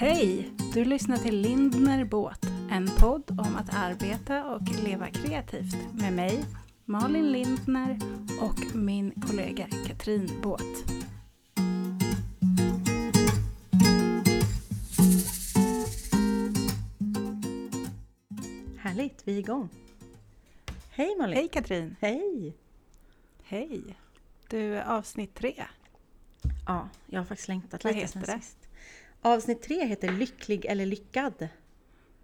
[0.00, 0.50] Hej!
[0.74, 6.44] Du lyssnar till Lindner Båt, en podd om att arbeta och leva kreativt med mig,
[6.84, 7.98] Malin Lindner
[8.40, 10.62] och min kollega Katrin Båt.
[18.78, 19.68] Härligt, vi är igång.
[20.90, 21.36] Hej Malin!
[21.36, 21.96] Hej Katrin!
[22.00, 22.56] Hej!
[23.42, 23.96] Hej!
[24.48, 25.64] Du, avsnitt tre.
[26.66, 28.40] Ja, jag har faktiskt längtat Vad lite sen det?
[28.40, 28.57] sist.
[29.22, 31.48] Avsnitt tre heter Lycklig eller lyckad.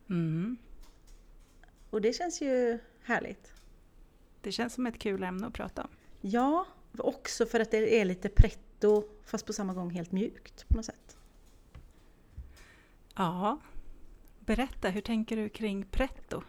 [0.09, 0.57] Mm.
[1.91, 3.53] Och det känns ju härligt.
[4.41, 5.89] Det känns som ett kul ämne att prata om.
[6.21, 6.67] Ja,
[6.99, 10.87] också för att det är lite pretto fast på samma gång helt mjukt på något
[10.87, 11.17] sätt.
[13.15, 13.61] Ja.
[14.41, 16.43] Berätta, hur tänker du kring pretto?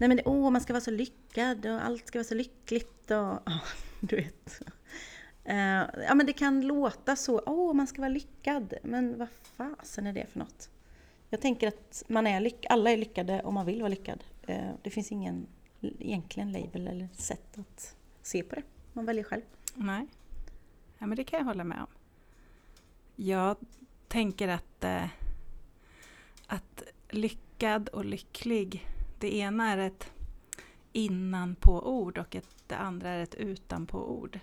[0.00, 3.16] Nej men åh, man ska vara så lyckad och allt ska vara så lyckligt och
[3.46, 3.60] ja,
[4.00, 4.60] du vet.
[5.44, 5.56] Eh,
[6.08, 10.12] ja men det kan låta så, åh man ska vara lyckad, men vad fasen är
[10.12, 10.70] det för något?
[11.28, 14.24] Jag tänker att man är lyck- alla är lyckade om man vill vara lyckad.
[14.42, 15.46] Eh, det finns ingen
[15.80, 18.62] egentligen label eller sätt att se på det.
[18.92, 19.42] Man väljer själv.
[19.74, 20.06] Nej.
[20.98, 21.86] Ja, men det kan jag hålla med om.
[23.16, 23.56] Jag
[24.08, 25.06] tänker att, eh,
[26.46, 28.86] att lyckad och lycklig,
[29.18, 30.10] det ena är ett
[30.92, 34.38] innan på ord och ett, det andra är ett utan på ord.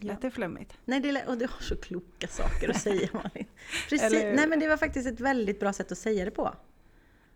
[0.00, 0.12] Ja.
[0.12, 0.78] Lät det flummigt?
[0.84, 3.46] Nej, det, och du har så kloka saker att säga Malin.
[3.88, 4.12] Precis.
[4.12, 6.54] Nej men det var faktiskt ett väldigt bra sätt att säga det på.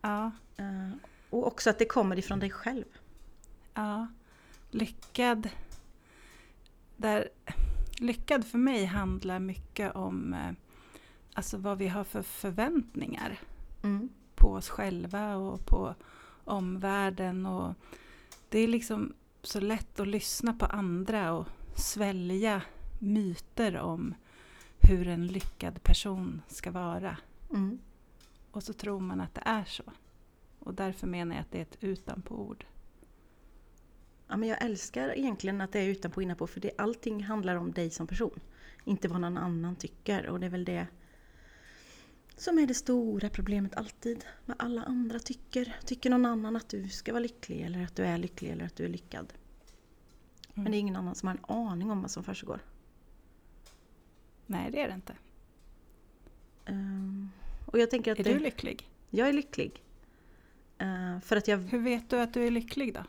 [0.00, 0.30] Ja.
[0.56, 0.90] Eh,
[1.30, 2.84] och också att det kommer ifrån dig själv.
[3.74, 4.06] ja.
[4.70, 5.48] Lyckad.
[6.96, 7.28] Där,
[7.98, 10.52] lyckad för mig handlar mycket om eh,
[11.34, 13.40] alltså vad vi har för förväntningar.
[13.82, 14.08] Mm.
[14.34, 15.94] på oss själva och på
[16.44, 17.46] omvärlden.
[17.46, 17.74] Och
[18.48, 22.62] det är liksom så lätt att lyssna på andra och svälja
[22.98, 24.14] myter om
[24.78, 27.16] hur en lyckad person ska vara.
[27.50, 27.78] Mm.
[28.50, 29.84] Och så tror man att det är så.
[30.58, 32.66] Och därför menar jag att det är ett utanpå ord.
[34.28, 37.56] Ja, men jag älskar egentligen att det är utanpå och innanpå för det, allting handlar
[37.56, 38.40] om dig som person.
[38.84, 40.86] Inte vad någon annan tycker och det är väl det
[42.36, 44.24] som är det stora problemet alltid.
[44.44, 45.76] Vad alla andra tycker.
[45.84, 48.76] Tycker någon annan att du ska vara lycklig eller att du är lycklig eller att
[48.76, 49.32] du är lyckad.
[50.54, 52.60] Men det är ingen annan som har en aning om vad som försiggår.
[54.46, 55.14] Nej, det är det inte.
[56.66, 57.30] Ehm,
[57.66, 58.88] och jag tänker att Är det, du lycklig?
[59.10, 59.82] jag är lycklig.
[60.78, 63.04] Eh, för att jag Hur vet du att du är lycklig då?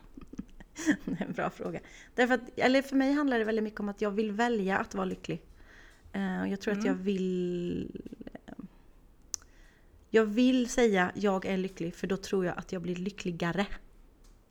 [1.04, 1.80] Det är en bra fråga.
[2.14, 4.94] Därför att, eller för mig handlar det väldigt mycket om att jag vill välja att
[4.94, 5.42] vara lycklig.
[6.42, 6.86] Och jag tror att Mm.
[6.86, 7.90] jag vill...
[8.46, 8.52] eh,
[10.10, 13.66] Jag vill säga jag är lycklig för då tror jag att jag blir lyckligare.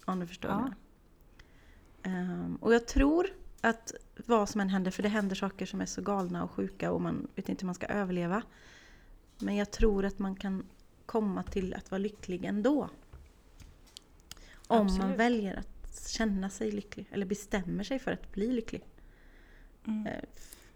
[0.06, 0.58] Om du förstår Ja.
[0.58, 0.74] vad
[2.06, 3.28] Ehm, Och jag tror
[3.62, 3.94] att
[4.26, 7.02] vad som än händer, för det händer saker som är så galna och sjuka och
[7.02, 8.42] man vet inte hur man ska överleva.
[9.38, 10.66] Men jag tror att man kan
[11.06, 12.90] komma till att vara lycklig ändå.
[14.68, 15.20] Om man Absolut.
[15.20, 18.84] väljer att känna sig lycklig eller bestämmer sig för att bli lycklig.
[19.88, 20.08] Mm.
[20.08, 20.22] Eh,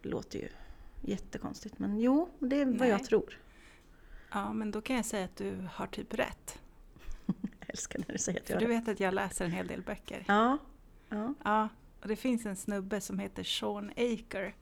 [0.01, 0.47] Det låter ju
[1.01, 2.90] jättekonstigt men jo, det är vad Nej.
[2.90, 3.40] jag tror.
[4.31, 6.59] Ja, men då kan jag säga att du har typ rätt.
[7.59, 8.81] Jag älskar när du säger att jag du har rätt.
[8.88, 10.23] vet att jag läser en hel del böcker.
[10.28, 10.57] Ja.
[11.09, 11.34] Ja.
[11.44, 11.70] Ja,
[12.02, 14.56] och det finns en snubbe som heter Sean Aker.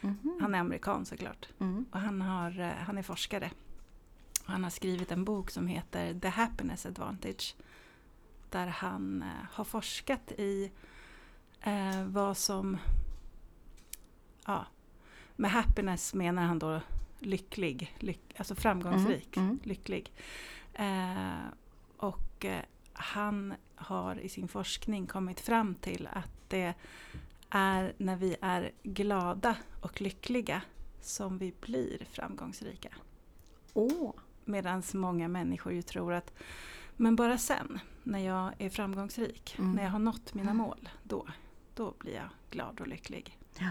[0.00, 0.38] Mhm.
[0.40, 1.48] Han är amerikan såklart.
[1.58, 1.86] Mm.
[1.90, 3.50] Och han, har, eh, han är forskare.
[4.44, 7.56] Och han har skrivit en bok som heter The Happiness Advantage.
[8.50, 10.70] Där han eh, har forskat i
[11.60, 12.78] eh, vad som...
[14.46, 14.66] Ja,
[15.36, 16.80] med happiness menar han då
[17.18, 19.60] lycklig, lyck, alltså framgångsrik, Mm, mm.
[19.64, 20.12] lycklig.
[20.74, 21.46] Eh,
[21.96, 22.62] och eh,
[22.94, 26.74] han har i sin forskning kommit fram till att det
[27.50, 30.62] är när vi är glada och lyckliga
[31.00, 32.88] som vi blir framgångsrika.
[33.72, 34.12] Åh,
[34.44, 36.32] Medan många människor ju tror att
[36.96, 39.72] men bara sen, när jag är framgångsrik, Mm.
[39.72, 41.26] när jag har nått mina mål, då,
[41.74, 43.38] då blir jag glad och lycklig.
[43.58, 43.70] ja.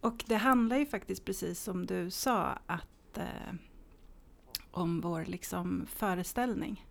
[0.00, 3.54] Och det handlar ju faktiskt precis som du sa att eh,
[4.70, 6.86] om vår liksom föreställning.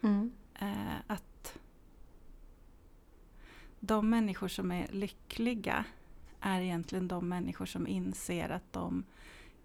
[0.00, 0.32] Mm.
[0.60, 1.58] Eh, att
[3.80, 5.84] de människor som är lyckliga
[6.40, 9.04] är egentligen de människor som inser att de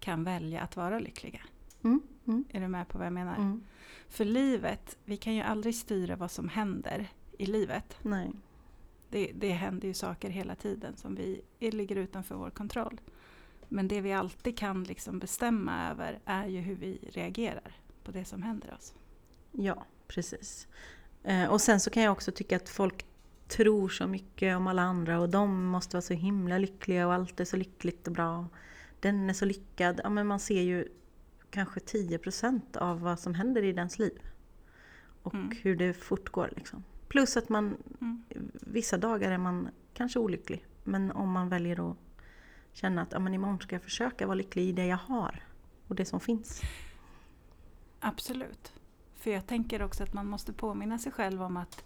[0.00, 1.40] kan välja att vara lyckliga.
[1.84, 2.00] Mm.
[2.26, 2.44] Mm.
[2.50, 3.36] Är du med på vad jag menar?
[3.36, 3.64] Mm.
[4.08, 7.08] För livet, vi kan ju aldrig styra vad som händer
[7.38, 7.98] i livet.
[8.02, 8.30] Nej.
[9.10, 13.00] Det, det händer ju saker hela tiden som vi ligger utanför vår kontroll.
[13.68, 18.24] Men det vi alltid kan liksom bestämma över är ju hur vi reagerar på det
[18.24, 18.94] som händer oss.
[19.52, 20.68] Ja, precis.
[21.24, 23.06] Eh, och sen så kan jag också tycka att folk
[23.48, 27.40] tror så mycket om alla andra och de måste vara så himla lyckliga och allt
[27.40, 28.48] är så lyckligt och bra.
[29.00, 30.00] Den är så lyckad.
[30.04, 30.88] Ja, men man ser ju
[31.50, 34.18] kanske 10% av vad som händer i dens liv.
[35.22, 35.56] Och Mm.
[35.62, 36.84] hur det fortgår liksom.
[37.08, 38.22] Plus att man, Mm.
[38.52, 40.64] vissa dagar är man kanske olycklig.
[40.84, 41.96] Men om man väljer att
[42.72, 45.42] känna att ja, men imorgon ska jag försöka vara lycklig i det jag har.
[45.88, 46.60] Och det som finns.
[48.00, 48.72] Absolut.
[49.28, 51.84] För jag tänker också att man måste påminna sig själv om att,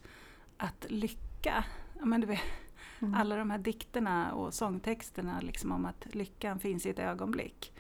[0.56, 1.65] att lycka,
[2.03, 2.41] men du vet,
[3.00, 3.15] Mm.
[3.15, 7.73] alla de här dikterna och sångtexterna liksom om att lyckan finns i ett ögonblick.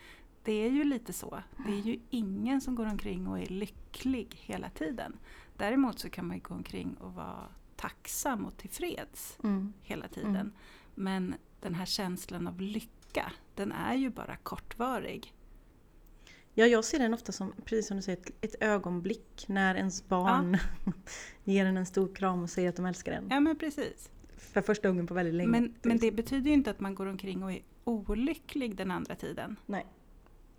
[0.42, 1.42] Det är ju lite så.
[1.66, 5.16] Det är ju ingen som går omkring och är lycklig hela tiden.
[5.56, 9.72] Däremot så kan man ju gå omkring och vara tacksam och tillfreds Mm.
[9.82, 10.36] hela tiden.
[10.36, 10.52] Mm.
[10.94, 15.34] Men den här känslan av lycka, den är ju bara kortvarig.
[16.54, 20.08] Ja, jag ser den ofta som, precis som du säger, ett, ett ögonblick när ens
[20.08, 20.58] barn
[21.44, 23.28] ger en en stor kram och säger att de älskar en.
[23.30, 24.10] Ja men precis.
[24.36, 25.50] För första gången på väldigt länge.
[25.50, 29.14] Men, men det betyder ju inte att man går omkring och är olycklig den andra
[29.14, 29.56] tiden.
[29.66, 29.86] Nej.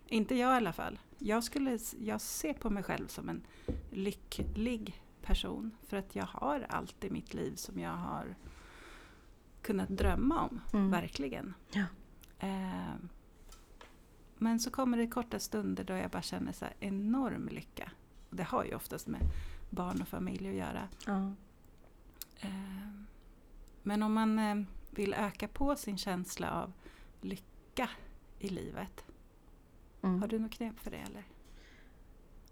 [0.06, 0.98] Inte jag i alla fall.
[1.18, 3.46] Jag, skulle, jag ser på mig själv som en
[3.90, 5.70] lycklig person.
[5.88, 8.34] För att jag har allt i mitt liv som jag har
[9.62, 10.60] kunnat drömma om.
[10.72, 10.90] Mm.
[10.90, 11.54] Verkligen.
[11.72, 11.84] Ja.
[12.38, 12.94] Eh,
[14.38, 17.90] men så kommer det korta stunder då jag bara känner så enorm lycka.
[18.30, 19.20] Och det har ju oftast med
[19.70, 20.88] barn och familj att göra.
[21.06, 21.32] Ja.
[22.40, 22.48] Eh,
[23.82, 24.56] Men om man eh,
[24.90, 26.72] vill öka på sin känsla av
[27.20, 27.90] lycka
[28.38, 29.04] i livet.
[30.02, 30.20] Mm.
[30.20, 31.24] Har du något knep för det eller?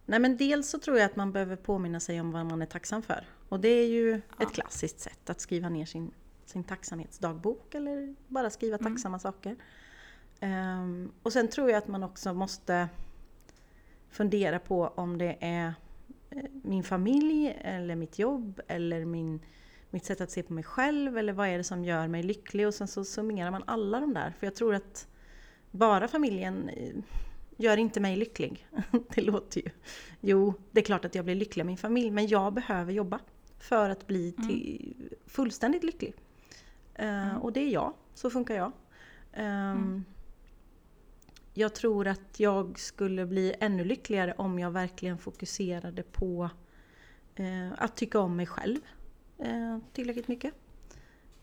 [0.07, 2.67] Nej men dels så tror jag att man behöver påminna sig om vad man är
[2.67, 3.27] tacksam för.
[3.49, 4.47] Och det är ju Ja.
[4.47, 6.11] ett klassiskt sätt att skriva ner sin,
[6.45, 8.93] sin tacksamhetsdagbok eller bara skriva Mm.
[8.93, 9.57] tacksamma saker.
[10.43, 12.89] Ehm, och sen tror jag att man också måste
[14.11, 15.75] fundera på om det är
[16.31, 19.41] eh, min familj eller mitt jobb eller min,
[19.91, 22.67] mitt sätt att se på mig själv eller vad är det som gör mig lycklig
[22.67, 24.35] och sen så summerar man alla de där.
[24.39, 25.09] För jag tror att
[25.71, 26.95] bara familjen eh,
[27.57, 28.67] gör inte mig lycklig.
[29.15, 29.71] Det låter ju...
[30.21, 33.19] Jo, det är klart att jag blir lycklig av min familj men jag behöver jobba
[33.59, 34.95] för att bli till,
[35.27, 36.15] fullständigt lycklig.
[36.95, 37.37] Eh, Mm.
[37.43, 38.73] Och det är jag, så funkar jag.
[39.33, 40.05] Ehm, Mm.
[41.55, 46.51] Jag tror att jag skulle bli ännu lyckligare om jag verkligen fokuserade på
[47.35, 48.79] eh, att tycka om mig själv
[49.39, 50.55] eh, tillräckligt mycket.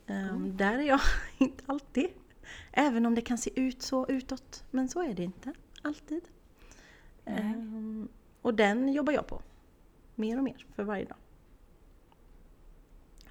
[0.08, 0.58] Ehm, Mm.
[0.58, 1.00] Där är jag
[1.38, 2.08] inte alltid.
[2.72, 4.64] Även om det kan se ut så utåt.
[4.72, 6.22] Men så är det inte alltid.
[7.26, 8.08] Ehm,
[8.42, 9.42] och den jobbar jag på.
[10.16, 11.18] Mer och mer för varje dag.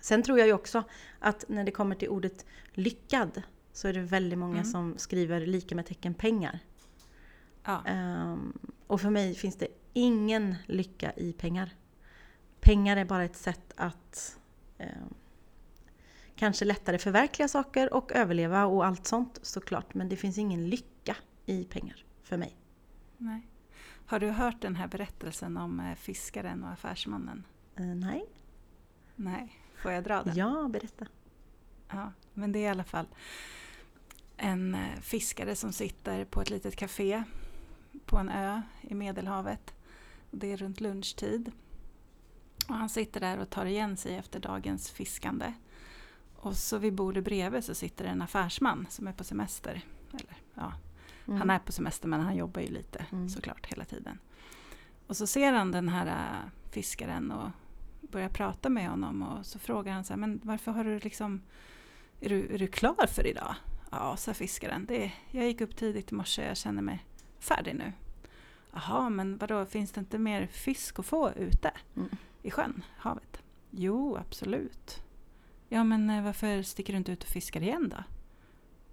[0.00, 0.82] Sen tror jag ju också
[1.18, 3.42] att när det kommer till ordet lyckad
[3.72, 4.64] så är det väldigt många Mm.
[4.64, 6.58] som skriver lika med tecken pengar.
[7.68, 7.82] Ja.
[7.86, 11.70] Ehm, och för mig finns det ingen lycka i pengar.
[12.60, 14.38] Pengar är bara ett sätt att
[14.78, 15.14] ehm,
[16.36, 19.94] kanske lättare förverkliga saker och överleva och allt sånt såklart.
[19.94, 21.16] Men det finns ingen lycka
[21.46, 22.56] i pengar för mig.
[23.16, 23.48] Nej.
[24.06, 27.44] Har du hört den här berättelsen om eh, fiskaren och affärsmannen?
[27.76, 28.24] Eh, nej,
[29.16, 30.36] Nej, får jag dra den?
[30.36, 31.06] ja berätta.
[31.88, 33.06] Ja, men det är i alla fall
[34.36, 37.22] en eh, fiskare som sitter på ett litet café
[38.08, 39.74] på en ö i Medelhavet.
[40.30, 41.52] Det är runt lunchtid.
[42.68, 45.52] Och han sitter där och tar igen sig efter dagens fiskande.
[46.36, 49.84] Och så vid bordet bredvid så sitter en affärsman som är på semester.
[50.12, 50.72] Eller, ja,
[51.26, 51.38] Mm.
[51.40, 53.28] Han är på semester men han jobbar ju lite Mm.
[53.28, 54.18] såklart hela tiden.
[55.06, 57.50] Och så ser han den här äh, fiskaren och
[58.00, 61.42] börjar prata med honom och så frågar han så här, men varför har du liksom,
[62.20, 63.54] är du, är du klar för idag?
[63.90, 67.06] Ja, sa fiskaren, det, jag gick upp tidigt i morse, jag känner mig
[67.40, 67.92] färdig nu.
[68.72, 72.08] Jaha, men vadå, finns det inte mer fisk att få ute Mm.
[72.42, 73.42] i sjön, havet?
[73.70, 75.02] Jo, absolut.
[75.68, 78.04] Ja, men eh, varför sticker du inte ut och fiskar igen då?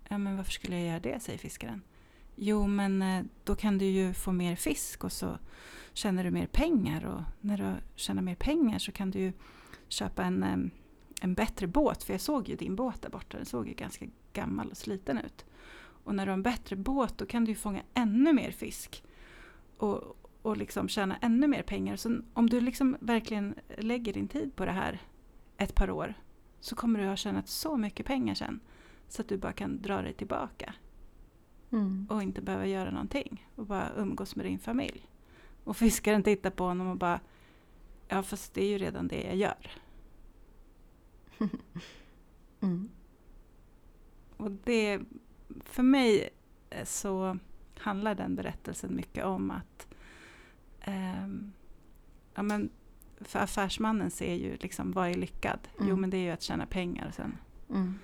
[0.08, 1.82] Ja, men varför skulle jag göra det, säger fiskaren.
[2.36, 5.38] Jo, men eh, då kan du ju få mer fisk och så
[5.94, 9.34] tjänar du mer pengar och när du tjänar mer pengar så kan du ju
[9.88, 10.72] köpa en, em,
[11.22, 12.04] en bättre båt.
[12.04, 15.18] För jag såg ju din båt där borta, den såg ju ganska gammal och sliten
[15.18, 15.46] ut.
[16.06, 19.04] Och när du har en bättre båt då kan du ju fånga ännu mer fisk
[19.78, 21.96] och, och liksom tjäna ännu mer pengar.
[21.96, 25.02] Så om du liksom verkligen lägger din tid på det här
[25.58, 26.14] ett par år
[26.60, 28.60] så kommer du ha tjänat så mycket pengar sen
[29.08, 30.74] så att du bara kan dra dig tillbaka
[31.72, 32.08] Mm.
[32.10, 35.10] och inte behöva göra någonting och bara umgås med din familj.
[35.64, 37.20] Och fiskaren tittar på honom och bara
[38.08, 39.72] Ja fast det är ju redan det jag gör.
[42.62, 42.90] Mm.
[44.38, 45.00] Och det
[45.66, 46.30] för mig
[46.70, 47.38] eh, så
[47.78, 49.88] handlar den berättelsen mycket om att
[50.82, 51.52] ehm,
[52.36, 52.70] ja, men
[53.22, 55.60] för affärsmannen ser ju liksom vad är lyckad?
[55.80, 56.02] Jo Mm.
[56.02, 57.38] men det är ju att tjäna pengar sen.
[57.70, 58.00] Mm.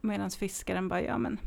[0.00, 1.38] Medan fiskaren bara ja men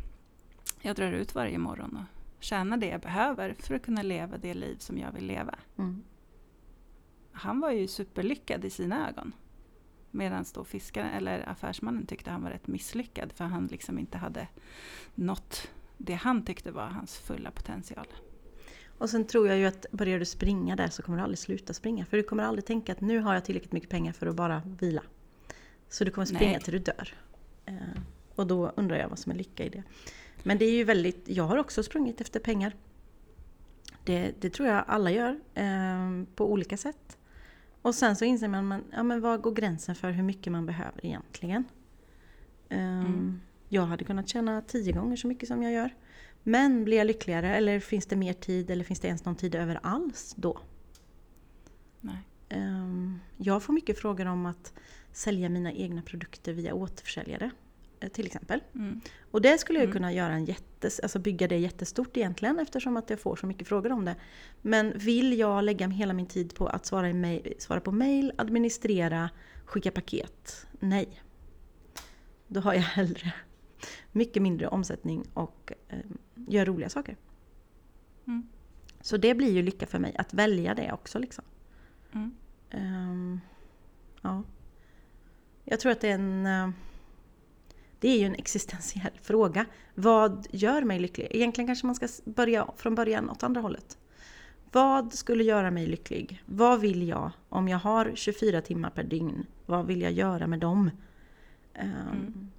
[0.82, 4.54] jag drar ut varje morgon och tjäna det jag behöver för att kunna leva det
[4.54, 5.56] liv som jag vill leva.
[5.78, 6.04] Mm.
[7.32, 9.32] Han var ju superlyckad i sina ögon.
[10.16, 14.48] Medan då fiskaren, eller affärsmannen tyckte han var rätt misslyckad för han liksom inte hade
[15.16, 18.08] nått det han tyckte var hans fulla potential.
[18.98, 21.74] Och sen tror jag ju att börjar du springa där så kommer du aldrig sluta
[21.74, 22.06] springa.
[22.06, 24.62] För du kommer aldrig tänka att nu har jag tillräckligt mycket pengar för att bara
[24.80, 25.02] vila.
[25.90, 26.62] Så du kommer springa Nej.
[26.62, 27.14] till du dör.
[27.66, 27.74] Eh,
[28.36, 29.84] och då undrar jag vad som är lycka i det.
[30.44, 32.76] Men det är ju väldigt, jag har också sprungit efter pengar.
[34.04, 37.18] Det, det tror jag alla gör eh, på olika sätt.
[37.86, 40.66] Och sen så inser man, man ja, men var går gränsen för hur mycket man
[40.66, 41.66] behöver egentligen?
[42.70, 43.42] Eh, Mm.
[43.70, 45.96] Jag hade kunnat tjäna tio gånger så mycket som jag gör.
[46.44, 49.56] Men blir jag lyckligare eller finns det mer tid eller finns det ens någon tid
[49.56, 50.60] över alls då?
[52.02, 52.18] Nej.
[52.50, 54.74] Ehm, Jag får mycket frågor om att
[55.12, 57.52] sälja mina egna produkter via återförsäljare.
[58.00, 58.62] Eh, Till exempel.
[58.76, 59.02] Mm.
[59.32, 59.94] Och det skulle jag Mm.
[59.94, 63.68] kunna göra en jättes, alltså bygga det jättestort egentligen eftersom att jag får så mycket
[63.68, 64.16] frågor om det.
[64.62, 68.32] Men vill jag lägga hela min tid på att svara, i mail, svara på mail,
[68.38, 69.30] administrera,
[69.66, 70.68] skicka paket?
[70.80, 71.22] Nej.
[72.48, 73.34] Då har jag hellre
[74.12, 76.00] mycket mindre omsättning och eh,
[76.48, 77.18] gör roliga saker.
[78.28, 78.48] Mm.
[79.02, 81.20] Så det blir ju lycka för mig, att välja det också.
[81.20, 81.44] Liksom.
[82.14, 82.36] Mm.
[82.72, 83.40] Ehm,
[84.22, 84.44] ja.
[85.64, 86.46] Jag tror att det är en...
[86.46, 86.70] eh,
[88.06, 89.66] Det är ju en existentiell fråga.
[89.96, 91.28] Vad gör mig lycklig?
[91.32, 93.98] Egentligen kanske man ska börja från början åt andra hållet.
[94.72, 96.44] Vad skulle göra mig lycklig?
[96.46, 97.32] Vad vill jag?
[97.50, 100.92] Om jag har 24 timmar per dygn, vad vill jag göra med dem?
[101.74, 102.52] Ehm, Mm.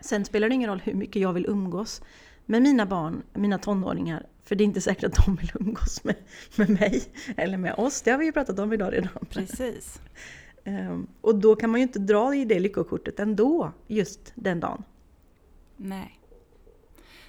[0.00, 2.02] Sen spelar det ingen roll hur mycket jag vill umgås
[2.46, 4.26] med mina barn, mina tonåringar.
[4.44, 6.16] För det är inte säkert att de vill umgås med,
[6.56, 7.02] med mig
[7.36, 8.02] eller med oss.
[8.02, 9.26] Det har vi ju pratat om idag redan.
[9.30, 10.00] Precis.
[10.64, 14.84] Ehm, och då kan man ju inte dra i det lyckokortet ändå, just den dagen.
[15.76, 16.18] Nej.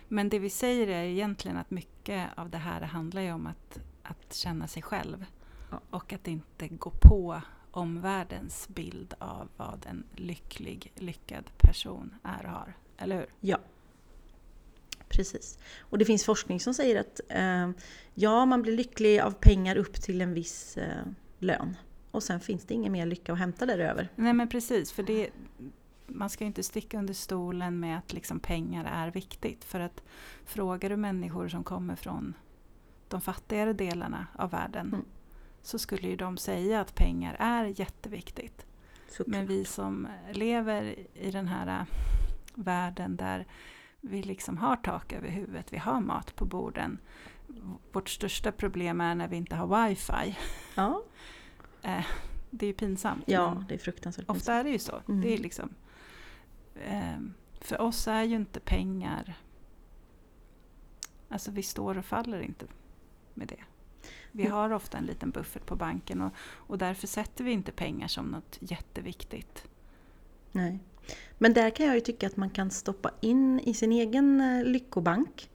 [0.07, 3.79] Men det vi säger är egentligen att mycket av det här handlar ju om att,
[4.03, 5.25] att känna sig själv.
[5.71, 5.81] Ja.
[5.89, 12.51] Och att inte gå på omvärldens bild av vad en lycklig, lyckad person är och
[12.51, 12.73] har.
[12.97, 13.27] Eller hur?
[13.39, 13.57] Ja.
[15.07, 15.59] Precis.
[15.79, 17.69] Och det finns forskning som säger att eh,
[18.13, 21.05] ja, man blir lycklig av pengar upp till en viss eh,
[21.39, 21.75] lön.
[22.13, 24.09] Och sen finns det ingen mer lycka att hämta däröver.
[24.15, 25.29] Nej men precis, för det,
[26.07, 29.63] man ska ju inte sticka under stolen med att liksom pengar är viktigt.
[29.63, 30.03] För att
[30.45, 32.33] frågar du människor som kommer från
[33.07, 35.05] de fattigare delarna av världen Mm.
[35.61, 38.65] så skulle ju de säga att pengar är jätteviktigt.
[39.09, 39.27] Såklart.
[39.27, 41.85] Men vi som lever i den här äh,
[42.55, 43.45] världen där
[44.01, 46.97] vi liksom har tak över huvudet, vi har mat på borden.
[47.91, 50.37] Vårt största problem är när vi inte har wifi.
[50.75, 51.03] Ja,
[52.49, 53.23] Det är pinsamt.
[53.27, 54.29] ja det är fruktansvärt.
[54.29, 55.01] ofta är det ju så.
[55.07, 55.21] Mm.
[55.21, 55.69] Det är liksom,
[56.85, 59.33] ehm, för oss är ju inte pengar...
[61.29, 62.65] Alltså vi står och faller inte
[63.33, 63.63] med det.
[64.31, 64.53] Vi Mm.
[64.53, 68.25] har ofta en liten buffert på banken och, och därför sätter vi inte pengar som
[68.25, 69.63] något jätteviktigt.
[70.51, 70.79] Nej.
[71.37, 74.63] Men där kan jag ju tycka att man kan stoppa in i sin egen eh,
[74.65, 75.49] lyckobank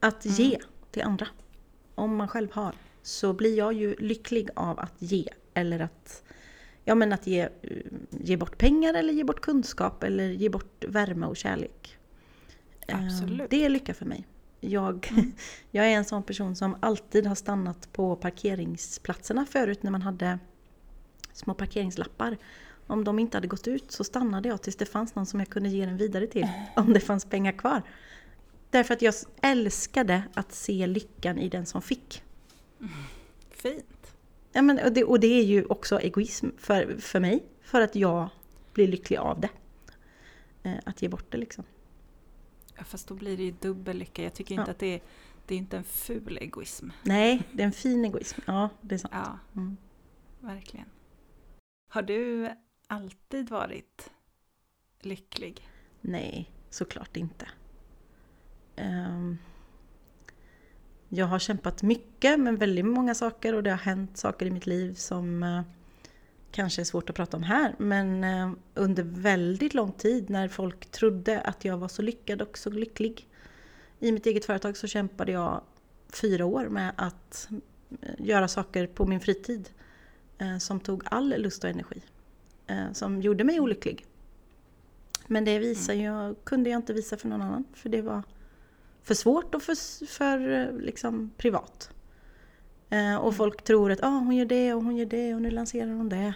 [0.00, 0.36] att Mm.
[0.36, 0.58] ge
[0.90, 1.28] till andra.
[1.94, 2.74] Om man själv har.
[3.02, 5.28] Så blir jag ju lycklig av att ge.
[5.58, 6.22] Eller att,
[6.84, 7.48] ja, men att ge,
[8.10, 11.98] ge bort pengar eller ge bort kunskap eller ge bort värme och kärlek.
[12.86, 13.50] Eh, Absolut.
[13.50, 14.26] Det är lycka för mig.
[14.60, 15.32] Jag, Mm.
[15.70, 20.38] jag är en sån person som alltid har stannat på parkeringsplatserna förut när man hade
[21.32, 22.36] små parkeringslappar.
[22.86, 25.48] Om de inte hade gått ut så stannade jag tills det fanns någon som jag
[25.48, 26.48] kunde ge den vidare till.
[26.76, 27.82] Om det fanns pengar kvar.
[28.70, 32.22] Därför att jag älskade att se lyckan i den som fick.
[33.50, 33.97] Fint.
[34.52, 37.46] Ja, men, och, det, och det är ju också egoism för, för mig.
[37.62, 38.28] För att jag
[38.72, 39.50] blir lycklig av det.
[40.62, 41.64] Eh, att ge bort det liksom.
[42.76, 44.22] Ja, fast då blir det ju dubbel lycka.
[44.22, 44.72] Jag tycker inte Ja.
[44.72, 45.00] att det är,
[45.46, 46.88] det är inte en ful egoism.
[47.02, 48.40] Nej, det är en fin egoism.
[48.46, 49.14] Ja, det är sant.
[49.16, 49.76] Ja, Mm.
[50.40, 50.86] verkligen.
[51.88, 52.50] Har du
[52.86, 54.10] alltid varit
[55.00, 55.68] lycklig?
[56.00, 57.48] Nej, såklart inte.
[58.76, 59.38] Ehm,
[61.08, 64.66] jag har kämpat mycket med väldigt många saker och det har hänt saker i mitt
[64.66, 65.62] liv som eh,
[66.50, 67.74] kanske är svårt att prata om här.
[67.78, 72.58] Men eh, under väldigt lång tid när folk trodde att jag var så lyckad och
[72.58, 73.28] så lycklig
[73.98, 75.62] i mitt eget företag så kämpade jag
[76.12, 77.48] fyra år med att
[78.02, 79.68] eh, göra saker på min fritid
[80.60, 82.02] som tog all lust och energi.
[82.92, 84.06] Som gjorde mig olycklig.
[85.26, 88.22] Men det visar jag, kunde jag inte visa för någon annan för det var
[89.08, 91.90] för svårt och för, för eh, liksom, privat.
[92.90, 95.50] Eh, och folk tror att ah, hon gör det och hon gör det och nu
[95.50, 96.34] lanserar hon det.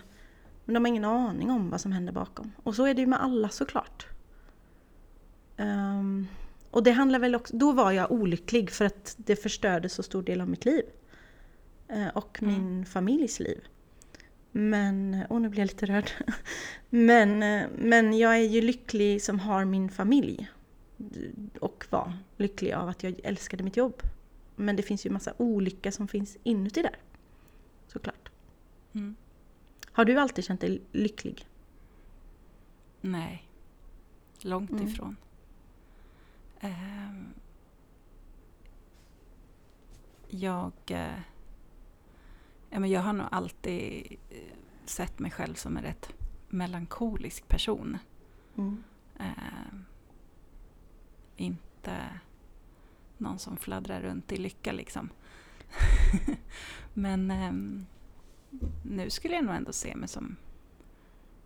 [0.65, 2.53] Men de har ingen aning om vad som händer bakom.
[2.63, 4.07] Och så är det ju med alla såklart.
[5.57, 6.27] Ehm,
[6.71, 10.23] Och det handlar väl också, då var jag olycklig för att det förstörde så stor
[10.23, 10.83] del av mitt liv.
[11.89, 12.55] Eh, och Mm.
[12.55, 13.61] min familjs liv.
[14.53, 16.11] Men, åh nu blir jag lite rörd.
[16.91, 20.49] Men, eh, men jag är ju lycklig som har min familj.
[21.61, 24.03] Och var lycklig av att jag älskade mitt jobb.
[24.57, 26.97] Men det finns ju massa olycka som finns inuti där.
[27.89, 28.31] Såklart.
[28.93, 29.17] Mm.
[29.93, 31.47] Har du alltid känt dig lycklig?
[33.01, 33.49] Nej,
[34.43, 34.87] långt Mm.
[34.87, 35.17] ifrån.
[36.61, 37.27] Ehm,
[40.29, 41.19] jag, eh,
[42.71, 44.37] ja, men jag har nog alltid eh,
[44.85, 46.13] sett mig själv som en rätt
[46.49, 47.99] melankolisk person.
[48.57, 48.83] Mm.
[49.19, 49.85] Ehm,
[51.43, 52.09] inte
[53.19, 55.09] någon som fladdrar runt i lycka liksom.
[56.95, 57.87] Men ehm,
[58.85, 60.37] nu skulle jag nog ändå se mig som,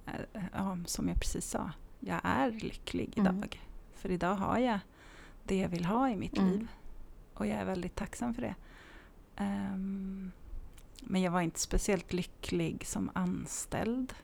[0.06, 3.36] eh, ja, som jag precis sa, jag är lycklig Mm.
[3.36, 3.60] idag.
[3.94, 4.78] För idag har jag
[5.44, 6.50] det jag vill ha i mitt Mm.
[6.50, 6.68] liv.
[7.34, 8.54] Och jag är väldigt tacksam för det.
[9.36, 10.32] Ehm,
[11.02, 14.14] men jag var inte speciellt lycklig som anställd.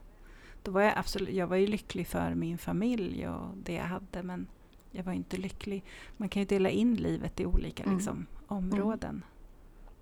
[0.63, 4.23] Då var jag, absolut, jag var ju lycklig för min familj och det jag hade
[4.23, 4.47] men
[4.93, 5.85] jag var inte lycklig.
[6.17, 7.97] Man kan ju dela in livet i olika Mm.
[7.97, 9.25] liksom, områden.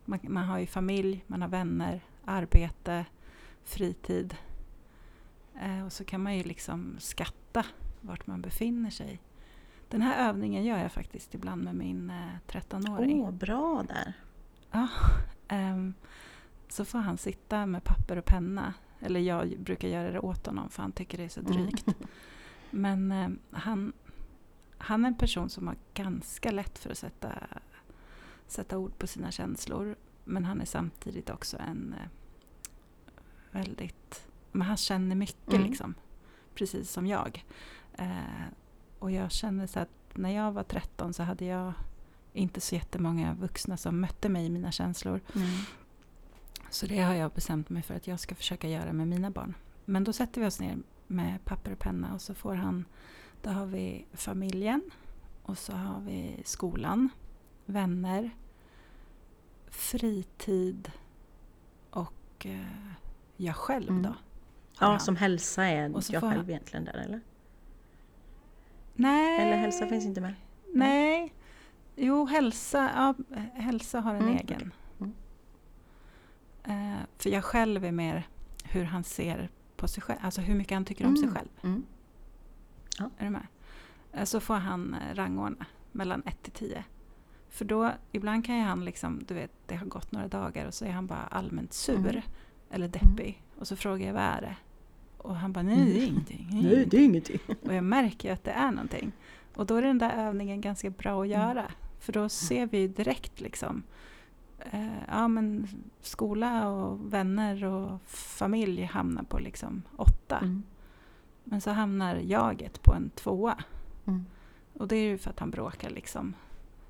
[0.05, 3.05] Man, man har ju familj, man har vänner, arbete,
[3.65, 4.35] fritid.
[5.61, 7.65] Eh, och så kan man ju liksom skatta
[8.01, 9.21] vart man befinner sig.
[9.89, 13.21] Den här övningen gör jag faktiskt ibland med min eh, 13-åring.
[13.21, 14.13] Åh, bra där.
[14.71, 14.89] Ja,
[15.49, 15.95] ehm,
[16.69, 18.75] så får han sitta med papper och penna.
[19.01, 21.53] Eller jag brukar göra det åt honom för han tycker det är så Mm.
[21.53, 21.87] drygt.
[22.71, 23.93] Men ehm, han,
[24.81, 27.33] han är en person som har ganska lätt för att sätta,
[28.47, 29.97] sätta ord på sina känslor.
[30.25, 32.09] Men han är samtidigt också en eh,
[33.51, 34.29] väldigt...
[34.53, 35.67] Men han känner mycket Mm.
[35.67, 35.95] liksom.
[36.55, 37.45] Precis som jag.
[37.99, 38.47] Eh,
[38.99, 41.73] och jag känner så att när jag var 13 så hade jag
[42.33, 45.21] inte så jättemånga vuxna som mötte mig i mina känslor.
[45.35, 45.49] Mm.
[46.71, 49.55] Så det har jag bestämt mig för att jag ska försöka göra med mina barn.
[49.85, 52.85] Men då sätter vi oss ner med papper och penna och så får han,
[53.43, 54.83] då har vi familjen
[55.43, 57.09] och så har vi skolan,
[57.67, 58.31] vänner,
[59.71, 60.93] fritid
[61.91, 62.67] och eh,
[63.37, 64.03] jag själv Mm.
[64.03, 64.15] då.
[64.81, 67.21] Ja, som hälsa är Och så jag själv han- egentligen där eller?
[68.95, 69.41] Nej.
[69.41, 70.35] Eller hälsa finns inte med?
[70.75, 71.35] Nej.
[71.97, 73.15] Jo, hälsa, ja,
[73.55, 74.73] hälsa har en Mm, egen.
[75.01, 75.13] Mm.
[76.65, 78.29] Eh, för jag själv är mer
[78.65, 80.19] hur han ser på sig själv.
[80.23, 81.35] Alltså hur mycket han tycker om sig Mm.
[81.37, 81.83] själv.
[82.99, 83.11] Mm.
[83.19, 83.47] Är du med?
[84.13, 86.85] Eh, så får han eh, rangordna mellan 1 till 10.
[87.49, 90.75] För då, ibland kan ju han liksom, du vet, det har gått några dagar och
[90.75, 91.99] så är han bara allmänt sur.
[92.11, 92.23] Mm.
[92.71, 93.43] Eller deppig.
[93.59, 94.57] Och så frågar jag vad är det?
[95.19, 96.49] Och han bara, nej det är ingenting.
[96.51, 97.39] det är Nej, det är ingenting.
[97.67, 99.13] och jag märker ju att det är någonting.
[99.55, 101.41] Och då är den där övningen ganska bra att Mm.
[101.41, 101.65] göra.
[102.01, 103.83] För då ser vi direkt liksom.
[104.59, 105.69] Eh, ja men
[106.01, 110.39] skola och vänner och familj hamnar på liksom åtta.
[110.39, 110.63] Mm.
[111.45, 113.59] Men så hamnar jaget på en tvåa.
[114.07, 114.25] Mm.
[114.75, 116.35] Och det är ju för att han bråkar liksom.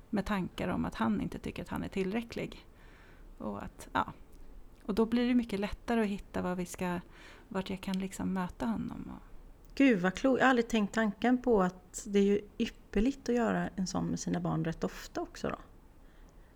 [0.09, 2.65] Med tankar om att han inte tycker att han är tillräcklig.
[3.37, 4.13] Och att, ja.
[4.85, 6.99] Och då blir det mycket lättare att hitta vad vi ska,
[7.47, 9.11] vart jag kan liksom möta honom.
[9.75, 10.39] Gud vad klokt.
[10.39, 14.05] Jag har aldrig tänkt tanken på att det är ju ypperligt att göra en sån
[14.05, 15.55] med sina barn rätt ofta också då.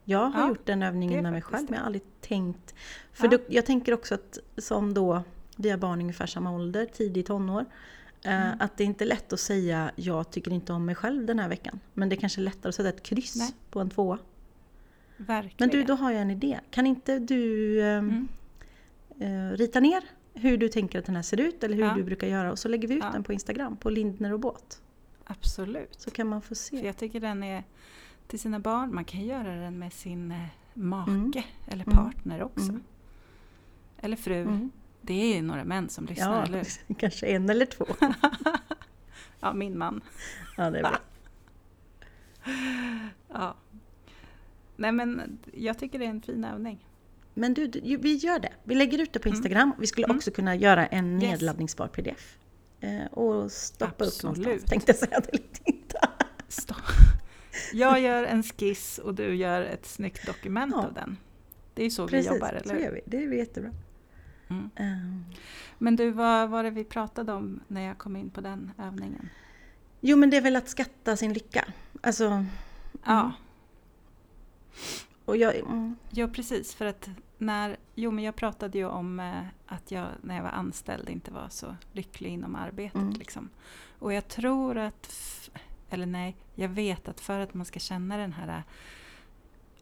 [0.04, 1.72] Jag har Ja, gjort den övningen med mig själv det.
[1.72, 2.76] men jag har aldrig tänkt.
[3.14, 3.30] För Ja.
[3.38, 5.24] då, jag tänker också att som då
[5.56, 7.62] vi har barn i ungefär samma ålder, tidig tonår.
[7.62, 8.58] eh, Mm.
[8.60, 11.50] Att det är inte lätt att säga jag tycker inte om mig själv den här
[11.50, 11.80] veckan.
[11.94, 13.52] Men det är kanske är lättare att sätta ett kryss Nej.
[13.72, 14.18] på en tvåa.
[15.18, 15.56] verkligen.
[15.60, 16.60] Men du, då har jag en idé.
[16.72, 18.28] Kan inte du eh, Mm.
[19.20, 21.94] eh, rita ner hur du tänker att den här ser ut eller hur Ja.
[21.94, 23.10] du brukar göra och så lägger vi ut Ja.
[23.12, 24.82] den på Instagram, på Lindner och båt.
[25.24, 26.02] Absolut.
[26.02, 26.86] Så kan man få För se.
[26.86, 27.64] jag tycker den är
[28.28, 28.96] till sina barn.
[28.96, 30.38] Man kan göra den med sin eh,
[30.74, 31.32] make Mm.
[31.68, 31.96] eller Mm.
[31.98, 32.70] partner också.
[32.70, 32.84] Mm.
[33.98, 34.70] Eller fru.
[35.14, 35.22] Mm.
[35.22, 36.96] Det är ju några män som lyssnar, Ja, eller hur?
[37.00, 37.86] kanske en eller två.
[39.40, 40.02] Ja, min man.
[40.58, 40.98] Ja, det är bra.
[43.34, 43.56] Ja.
[44.76, 46.88] Nej men jag tycker det är en fin övning.
[47.34, 48.52] Men du, du, vi gör det.
[48.64, 49.36] Vi lägger ut det på Mm.
[49.38, 49.74] Instagram.
[49.80, 50.18] Vi skulle Mm.
[50.18, 51.32] också kunna göra en Yes.
[51.32, 52.38] nedladdningsbar pdf.
[52.80, 54.24] Eh, och stoppa upp Absolut.
[54.24, 55.20] någonstans, tänkte jag säga.
[55.32, 55.40] Det.
[56.48, 56.76] Stå.
[57.74, 60.86] Jag gör en skiss och du gör ett snyggt dokument Ja.
[60.88, 61.18] av den.
[61.74, 62.92] Det är ju så Precis, vi jobbar, eller hur?
[62.92, 63.02] vi.
[63.06, 63.72] Det är jättebra.
[64.48, 64.70] Mm.
[64.76, 65.36] Eh,
[65.78, 69.30] Men du, vad var det vi pratade om när jag kom in på den övningen?
[70.02, 71.66] jo, men det är väl att skatta sin lycka.
[72.02, 72.46] Alltså,
[73.06, 73.32] Ja,
[75.26, 75.56] och jag...
[75.56, 76.74] Mm, Ja, precis.
[76.76, 80.50] För att när, jo, men jag pratade ju om eh, att jag när jag var
[80.50, 82.96] anställd inte var så lycklig inom arbetet.
[83.02, 83.14] Mm.
[83.14, 83.50] Liksom.
[84.00, 85.14] Och jag tror att
[85.90, 88.64] eller nej, jag vet att för att man ska känna den här,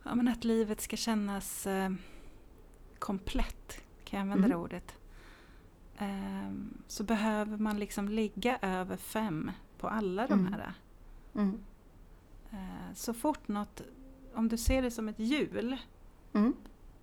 [0.03, 1.91] ja men att livet ska kännas eh,
[2.99, 3.82] komplett,
[4.13, 4.49] kan jag använda Mm.
[4.59, 4.95] det ordet,
[5.97, 6.53] eh,
[6.87, 10.53] så behöver man liksom ligga över fem på alla de Mm.
[10.53, 10.73] här.
[11.35, 11.59] Mm.
[12.51, 13.81] Eh, så fort något,
[14.33, 15.77] om du ser det som ett hjul
[16.33, 16.53] Mm.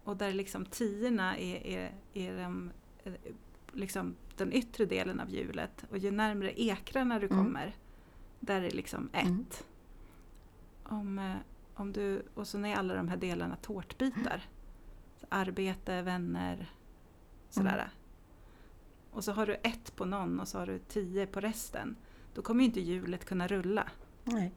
[0.05, 2.71] och där liksom tiorna är, är, är de,
[3.05, 3.13] eh,
[3.73, 7.39] liksom den yttre delen av hjulet och ju närmare ekrarna du Mm.
[7.45, 7.75] kommer,
[8.41, 9.25] där är liksom ett.
[9.27, 9.45] Mm.
[10.83, 11.37] Om, eh,
[11.75, 14.43] om du, och så är alla de här delarna tårtbitar.
[15.21, 16.71] Så arbete, vänner,
[17.51, 17.73] sådär.
[17.73, 17.89] Mm.
[19.11, 21.97] Och så har du ett på någon och så har du tio på resten.
[22.35, 23.89] Då kommer ju inte hjulet kunna rulla.
[24.25, 24.53] Nej.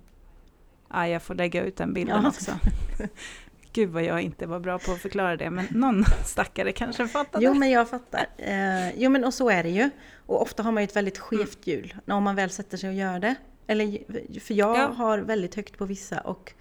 [0.90, 2.30] Ja, jag får lägga ut den bilden Ja.
[2.30, 2.52] också.
[3.74, 7.46] Gud vad jag inte var bra på att förklara det, men någon stackare kanske fattade.
[7.46, 8.26] Jo men jag fattar.
[8.38, 9.90] Eh, jo men och så är det ju.
[10.26, 12.96] Och ofta har man ju ett väldigt skevt hjul när man väl sätter sig och
[12.96, 13.36] gör det.
[13.68, 14.88] Eller, för jag Ja.
[14.88, 16.54] har väldigt högt på vissa och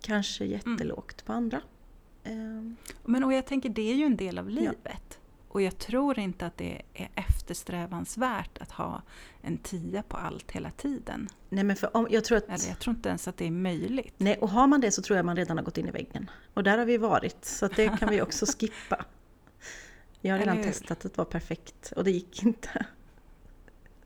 [0.00, 1.60] kanske jättelågt på andra.
[2.24, 2.32] Eh,
[3.04, 5.17] Men och jag tänker, det är ju en del av livet.
[5.48, 9.02] Och jag tror inte att det är eftersträvansvärt att ha
[9.42, 11.28] en tia på allt hela tiden.
[11.48, 12.44] nej men för om, jag tror att...
[12.44, 14.14] Eller jag tror inte ens att det är möjligt.
[14.18, 16.30] Nej, och har man det så tror jag man redan har gått in i väggen.
[16.54, 19.04] Och där har vi varit, så det kan vi också skippa.
[20.20, 22.86] Jag har redan testat att vara perfekt och det gick inte.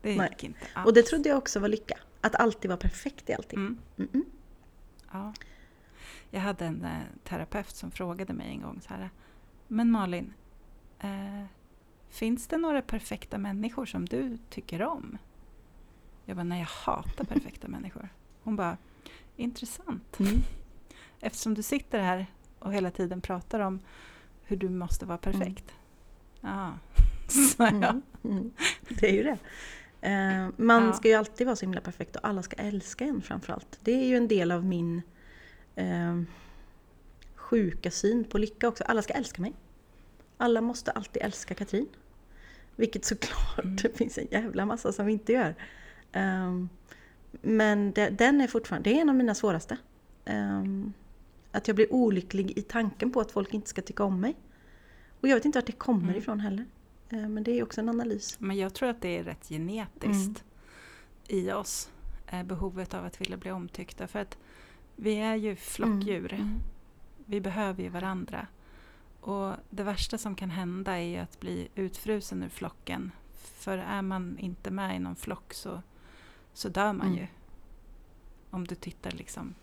[0.01, 0.29] Det Nej.
[0.29, 0.87] gick inte alls.
[0.87, 1.97] Och det trodde jag också var lycka.
[2.21, 3.59] Att alltid vara perfekt i allting.
[3.59, 3.77] Mm.
[3.97, 4.23] Mm-mm.
[5.11, 5.33] Ja.
[6.31, 6.91] Jag hade en eh,
[7.23, 9.09] terapeut som frågade mig en gång så här.
[9.67, 10.33] Men Malin,
[11.03, 11.45] eh,
[12.09, 15.17] finns det några perfekta människor som du tycker om?
[16.25, 18.09] Jag bara, nej jag hatar perfekta människor.
[18.43, 18.77] Hon bara,
[19.35, 20.19] intressant.
[20.19, 20.33] Mm.
[21.19, 22.25] Eftersom du sitter här
[22.59, 23.79] och hela tiden pratar om
[24.43, 25.73] hur du måste vara perfekt.
[26.41, 26.73] Ja,
[27.27, 27.73] sa jag.
[27.73, 28.01] Mm.
[28.23, 28.51] Mm.
[28.89, 29.37] Det är ju det.
[30.09, 30.93] Eh, man Ja.
[30.93, 33.79] ska ju alltid vara så himla perfekt och alla ska älska en framförallt.
[33.81, 35.01] Det är ju en del av min
[35.75, 36.21] eh,
[37.35, 38.83] sjuka syn på lycka också.
[38.83, 39.53] Alla ska älska mig.
[40.37, 41.87] Alla måste alltid älska Katrin.
[42.75, 43.75] Vilket såklart Mm.
[43.81, 45.55] det finns en jävla massa som inte gör.
[46.11, 46.69] Ehm,
[47.41, 49.77] men det, den är fortfarande, det är en av mina svåraste.
[50.25, 50.93] Ehm,
[51.51, 54.35] att jag blir olycklig i tanken på att folk inte ska tycka om mig.
[55.21, 56.15] Och jag vet inte vart det kommer Mm.
[56.15, 56.65] ifrån heller.
[57.09, 58.35] Eh, Men det är också en analys.
[58.39, 60.43] Men jag tror att det är rätt genetiskt
[61.27, 61.89] i oss.
[62.27, 64.07] eh, Behovet av att vilja bli omtyckta.
[64.07, 64.37] För att
[64.95, 66.33] vi är ju flockdjur.
[66.33, 66.59] Mm.
[67.25, 68.47] Vi behöver ju varandra.
[69.23, 73.11] Och det värsta som kan hända är att bli utfrusen ur flocken.
[73.33, 75.81] För är man inte med i någon flock så,
[76.53, 77.19] så dör man Mm.
[77.19, 77.27] ju.
[78.49, 79.55] Om du tittar liksom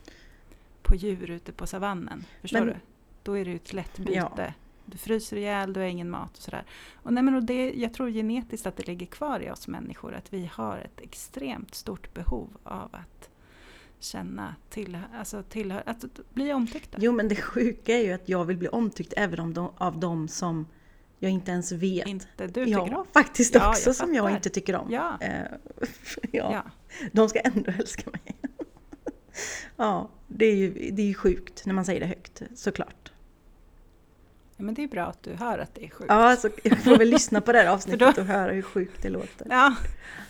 [0.83, 2.25] på djur ute på savannen.
[2.41, 2.75] Förstår Men- du?
[3.23, 4.13] Då är det ju ett lätt byte.
[4.37, 4.53] Ja.
[4.87, 6.65] Du fryser ihjäl, du har ingen mat och sådär.
[6.95, 10.15] Och nej, men och det, jag tror genetiskt att det ligger kvar i oss människor
[10.15, 13.30] att vi har ett extremt stort behov av att
[14.01, 16.99] känna till, alltså tillhör, att bli omtyckta.
[17.01, 20.01] Jo men det sjuka är ju att jag vill bli omtyckt även om de, av
[20.01, 20.67] de som
[21.19, 22.07] jag inte ens vet.
[22.07, 23.07] Inte du tycker ja, om.
[23.13, 24.91] faktiskt Ja, också jag som jag inte tycker om.
[24.91, 25.19] Ja.
[25.21, 25.43] Eh,
[26.33, 26.53] ja.
[26.53, 26.63] Ja.
[27.13, 28.37] De ska ändå älska mig.
[29.77, 33.13] ja, det är ju det är ju sjukt när man säger det högt, såklart.
[34.57, 36.09] ja, men det är bra att du hör att det är sjukt.
[36.09, 39.03] Ja, alltså, jag får väl lyssna på det här avsnittet då- och höra hur sjukt
[39.03, 39.47] det låter.
[39.51, 39.75] Ja,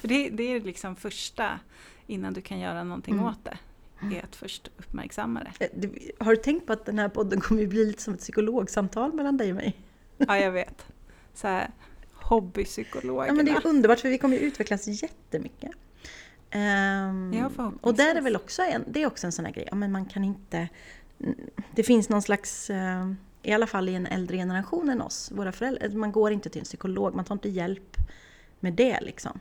[0.00, 1.60] för det, det är liksom första
[2.10, 3.26] innan du kan göra någonting Mm.
[3.26, 3.58] åt det.
[4.16, 5.64] Är att först uppmärksamma det.
[5.64, 8.14] Eh, du- Har du tänkt på att den här podden kommer ju bli lite som
[8.14, 9.76] ett psykologsamtal mellan dig och mig?
[10.16, 10.86] Ja, jag vet.
[11.34, 11.70] Så här,
[12.14, 13.26] hobbypsykologerna.
[13.26, 15.70] Ja, men det är underbart för vi kommer ju utvecklas jättemycket.
[16.54, 19.64] Um, Ja, och där är väl också en, det är också en sån här grej,
[19.70, 20.68] ja, men man kan inte...
[21.74, 25.52] Det finns någon slags, eh, i alla fall i en äldre generation än oss, våra
[25.52, 27.96] föräldrar, man går inte till en psykolog, man tar inte hjälp
[28.60, 29.40] med det liksom.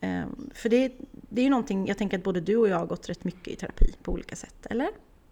[0.00, 2.86] Ehm, för det, det är ju någonting, jag tänker att både du och jag har
[2.86, 4.88] gått rätt mycket i terapi på olika sätt, eller?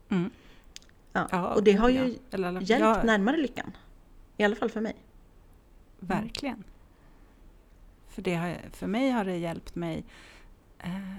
[0.08, 0.30] Mm.
[1.12, 1.28] Ja.
[1.30, 2.14] Ja, och det har ju ja.
[2.30, 3.76] Eller, alla- hjälpt ja, närmare lyckan.
[4.36, 4.94] I alla fall för mig.
[5.98, 6.64] Verkligen.
[8.08, 10.04] För, det har, för mig har det hjälpt mig
[10.78, 11.18] eh,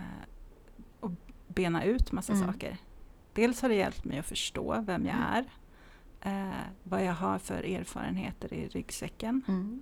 [1.02, 1.12] att
[1.48, 2.48] bena ut massa Mm.
[2.48, 2.78] saker.
[3.34, 5.28] Dels har det hjälpt mig att förstå vem jag Mm.
[5.34, 5.46] är.
[6.22, 9.42] Eh, vad jag har för erfarenheter i ryggsäcken.
[9.48, 9.82] Mm.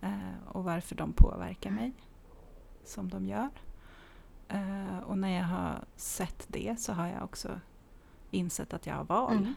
[0.00, 1.92] eh, och varför de påverkar mig
[2.88, 3.48] som de gör.
[4.48, 7.60] Eh, och när jag har sett det så har jag också
[8.30, 9.36] insett att jag har val.
[9.36, 9.54] Mm.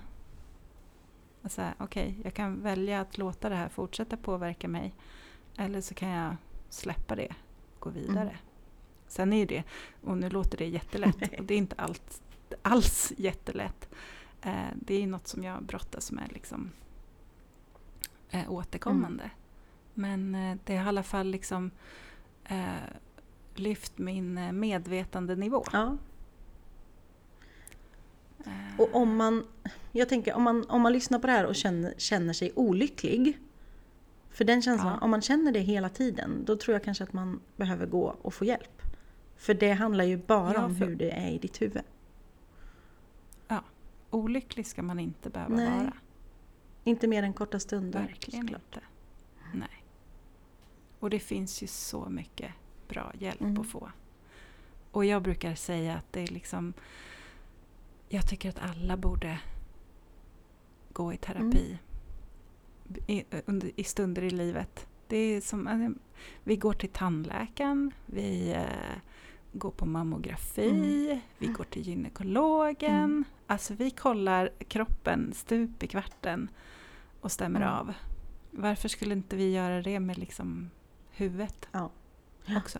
[1.44, 4.94] Alltså, Okej, jag kan välja att låta det här fortsätta påverka mig
[5.58, 6.36] eller så kan jag
[6.70, 7.34] släppa det
[7.80, 8.22] gå vidare.
[8.22, 8.36] Mm.
[9.08, 9.63] Sen är ju det,
[10.02, 12.22] och nu låter det jättelätt, och det är inte allt,
[12.62, 13.89] alls jättelätt.
[14.41, 16.72] Eh, det är ju något som jag brottas med liksom,
[18.30, 19.30] eh, återkommande.
[19.94, 21.72] Men eh, det har i alla fall liksom
[23.60, 25.64] lyft min eh, medvetandenivå.
[25.72, 25.98] Ja.
[28.46, 29.46] Eh, Och om man,
[29.92, 33.38] jag tänker om man, om man lyssnar på det här och känner, känner sig olycklig.
[34.30, 35.06] För den känslan, Ja.
[35.06, 38.34] om man känner det hela tiden, då tror jag kanske att man behöver gå och
[38.34, 38.82] få hjälp.
[39.38, 41.82] För det handlar ju bara Ja, om hur det är i ditt huvud.
[44.14, 45.94] Olycklig ska man inte behöva Nej, vara.
[46.84, 48.00] Inte mer än korta stunder.
[48.00, 48.62] Verkligen såklart.
[48.76, 48.80] inte.
[49.54, 49.84] Nej.
[51.00, 52.52] Och det finns ju så mycket
[52.91, 53.62] bra hjälp Mm.
[53.62, 53.91] att få.
[54.91, 56.73] Och jag brukar säga att det är liksom...
[58.10, 59.39] Jag tycker att alla borde
[60.93, 61.77] gå i terapi
[63.08, 64.88] i, under, i stunder i livet.
[65.08, 65.89] Det är som, eh,
[66.43, 68.97] vi går till tandläkaren, vi eh,
[69.54, 72.95] går på mammografi, vi går till gynekologen.
[72.95, 73.23] Mm.
[73.47, 76.49] Alltså vi kollar kroppen stup i kvarten
[77.21, 77.73] och stämmer Mm.
[77.73, 77.93] av.
[78.51, 80.69] Varför skulle inte vi göra det med liksom
[81.12, 81.89] huvudet Ja.
[82.45, 82.58] Ja.
[82.58, 82.80] också?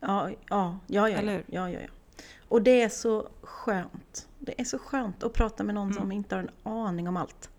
[0.00, 1.88] Ja, ja, ja, ja, ja, Eller ja, ja, ja.
[2.48, 4.28] Och det är så skönt.
[4.38, 5.98] Det är så skönt att prata med någon Mm.
[5.98, 7.50] som inte har en aning om allt.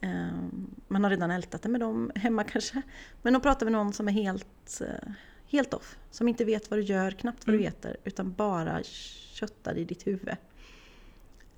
[0.00, 2.82] Ehm, man har redan ältat det med dem hemma kanske.
[3.22, 5.10] Men att prata med någon som är helt, eh,
[5.46, 5.98] helt off.
[6.10, 7.64] Som inte vet vad du gör, knappt vad du Mm.
[7.72, 7.96] heter.
[8.04, 10.36] Utan bara köttar i ditt huvud.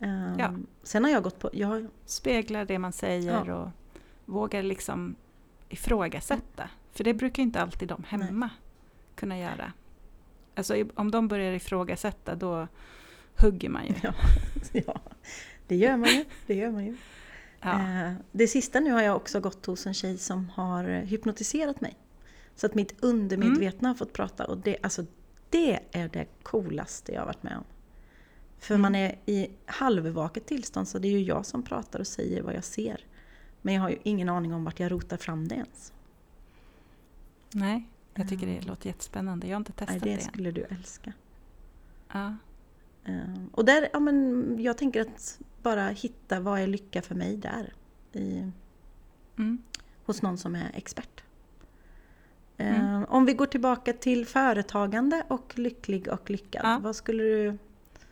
[0.01, 0.55] Ehm, Ja.
[0.83, 1.51] Sen har jag gått på...
[1.53, 3.69] Jag, Speglar det man säger och
[4.25, 5.16] vågar liksom
[5.69, 6.69] ifrågasätta.
[6.97, 8.51] För det brukar inte alltid de hemma
[9.15, 9.73] kunna göra.
[10.55, 12.69] Alltså om de börjar ifrågasätta då
[13.37, 13.95] hugger man ju.
[14.03, 14.13] ja,
[14.87, 15.01] ja,
[15.67, 16.25] det gör man ju.
[16.47, 16.97] Det gör man ju.
[17.61, 17.81] Ja.
[17.81, 21.97] Eh, Det sista nu har jag också gått hos en tjej som har hypnotiserat mig.
[22.55, 25.05] Så att mitt undermedvetna har fått prata och det, alltså,
[25.51, 27.65] det är det coolaste jag har varit med om.
[28.59, 28.83] För Mm.
[28.83, 32.55] man är i halvvaket tillstånd så det är ju jag som pratar och säger vad
[32.55, 33.05] jag ser.
[33.63, 35.93] Men jag har ju ingen aning om vart jag rotar fram det ens.
[37.59, 39.47] Nej, jag tycker det låter jättespännande.
[39.47, 41.12] Jag har inte testat det det skulle du älska.
[42.12, 42.35] Ja.
[43.05, 47.37] Eh, Och där, ja men jag tänker att bara hitta vad är lycka för mig
[47.37, 47.73] där.
[48.12, 48.51] I,
[49.38, 49.59] Mm.
[50.05, 51.23] hos någon som är expert.
[52.57, 53.05] Eh, Mm.
[53.09, 56.61] Om vi går tillbaka till företagande och lycklig och lyckad.
[56.64, 56.79] Ja.
[56.83, 57.59] Vad skulle du,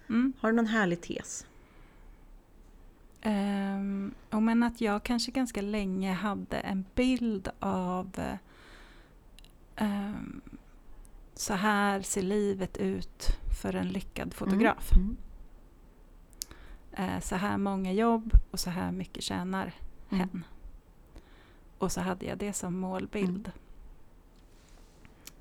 [0.08, 0.32] Mm.
[0.40, 1.46] har du någon härlig tes?
[3.24, 8.10] Um, och men att jag kanske ganska länge hade en bild av
[9.76, 10.40] ehm,
[11.34, 14.92] så här ser livet ut för en lyckad fotograf.
[14.92, 15.16] Mm.
[16.92, 19.72] Eh, så här många jobb och så här mycket tjänar
[20.10, 20.18] Mm.
[20.28, 20.44] hen.
[21.78, 23.46] Och så hade jag det som målbild.
[23.48, 23.58] Mm.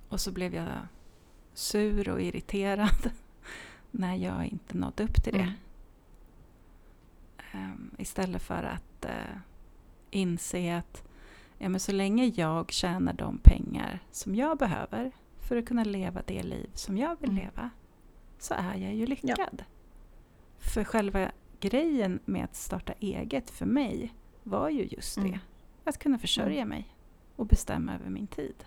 [0.09, 0.67] Och så blev jag
[1.53, 3.11] sur och irriterad
[3.91, 5.39] när jag inte nådde upp till det.
[5.39, 5.53] Mm.
[7.51, 9.37] Ehm, istället för att eh,
[10.09, 11.03] inse att
[11.63, 16.21] ja, men så länge jag tjänar de pengar som jag behöver för att kunna leva
[16.25, 17.43] det liv som jag vill Mm.
[17.43, 17.69] leva
[18.37, 19.63] så är jag ju lyckad.
[20.57, 25.21] För själva grejen med att starta eget för mig var ju just det.
[25.21, 25.39] Mm.
[25.83, 26.95] Att kunna försörja mig
[27.35, 28.65] och bestämma över min tid.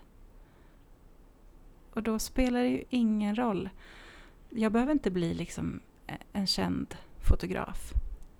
[1.94, 3.70] Och då spelar det ju ingen roll.
[4.50, 5.80] Jag behöver inte bli liksom
[6.32, 7.92] en känd fotograf.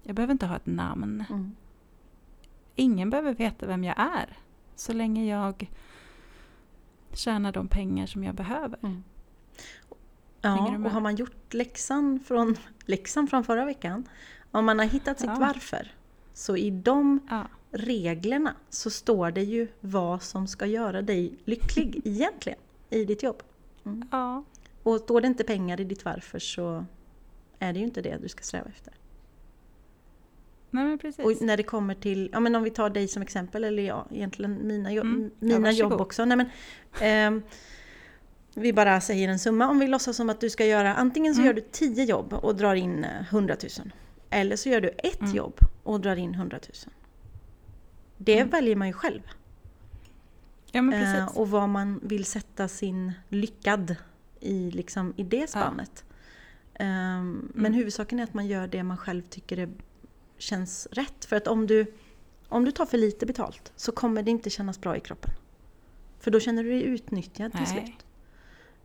[0.03, 1.25] Jag behöver inte ha ett namn.
[1.31, 1.57] Mm.
[2.75, 4.37] Ingen behöver veta vem jag är.
[4.77, 5.71] Så länge jag
[7.13, 8.79] tjänar de pengar som jag behöver.
[8.83, 9.05] Mm.
[10.41, 14.09] Ja, och har man gjort läxan från, läxan från förra veckan,
[14.51, 15.37] om man har hittat sitt Ja.
[15.41, 15.93] varför,
[16.33, 22.01] så i de Ja, reglerna så står det ju vad som ska göra dig lycklig
[22.05, 22.59] egentligen
[22.91, 23.43] i ditt jobb.
[23.85, 24.09] Mm.
[24.13, 24.45] ja,
[24.83, 26.85] Och står det inte pengar i ditt varför så
[27.59, 28.93] är det ju inte det du ska sträva efter.
[30.77, 31.25] Nej men precis.
[31.25, 34.07] Och när det kommer till, ja men om vi tar dig som exempel, eller ja,
[34.11, 35.31] egentligen mina, jobb, Mm.
[35.41, 36.01] Ja, mina jobb varsågod.
[36.07, 36.25] också.
[36.25, 36.47] Nej, men,
[37.01, 37.43] ehm,
[38.55, 41.41] vi bara säger en summa, om vi låtsas som att du ska göra, antingen så
[41.41, 41.47] Mm.
[41.47, 43.93] gör du 10 jobb och drar in eh, 100 000.
[44.31, 45.35] Eller så gör du ett Mm.
[45.35, 46.93] jobb och drar in 100 000.
[48.19, 48.51] Det Mm.
[48.51, 49.21] väljer man ju själv.
[50.73, 53.97] ja men Eh, och vad man vill sätta sin lyckad
[54.41, 56.05] i, liksom, i det spannet.
[56.75, 57.73] Ehm, Men Mm.
[57.75, 59.69] huvudsaken är att man gör det man själv tycker är,
[60.39, 61.25] känns rätt.
[61.25, 61.87] För att om du,
[62.49, 65.31] om du tar för lite betalt så kommer det inte kännas bra i kroppen.
[66.21, 67.71] För då känner du dig utnyttjad till Nej.
[67.87, 68.07] slut.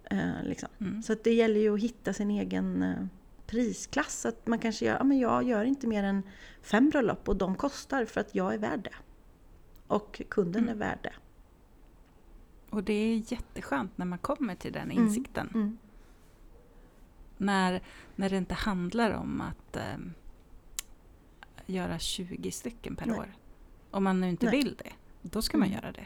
[0.03, 0.69] Eh, liksom.
[0.79, 1.03] Mm.
[1.03, 3.05] Så det gäller ju att hitta sin egen eh,
[3.47, 4.25] prisklass.
[4.25, 6.23] Att man kanske gör, ja men jag gör inte mer än
[6.61, 8.95] fem bröllop och de kostar för att jag är värd det.
[9.87, 10.75] Och kunden Mm.
[10.75, 11.13] är värd det.
[12.69, 15.03] Och det är jätteskönt när man kommer till den Mm.
[15.03, 15.49] insikten.
[15.53, 15.77] Mm.
[17.37, 17.81] När,
[18.15, 20.13] när det inte handlar om att ehm,
[21.71, 23.19] göra 20 stycken per Nej.
[23.19, 23.33] år.
[23.91, 24.55] Om man nu inte Nej.
[24.55, 25.79] vill det, då ska man Mm.
[25.81, 26.05] göra det.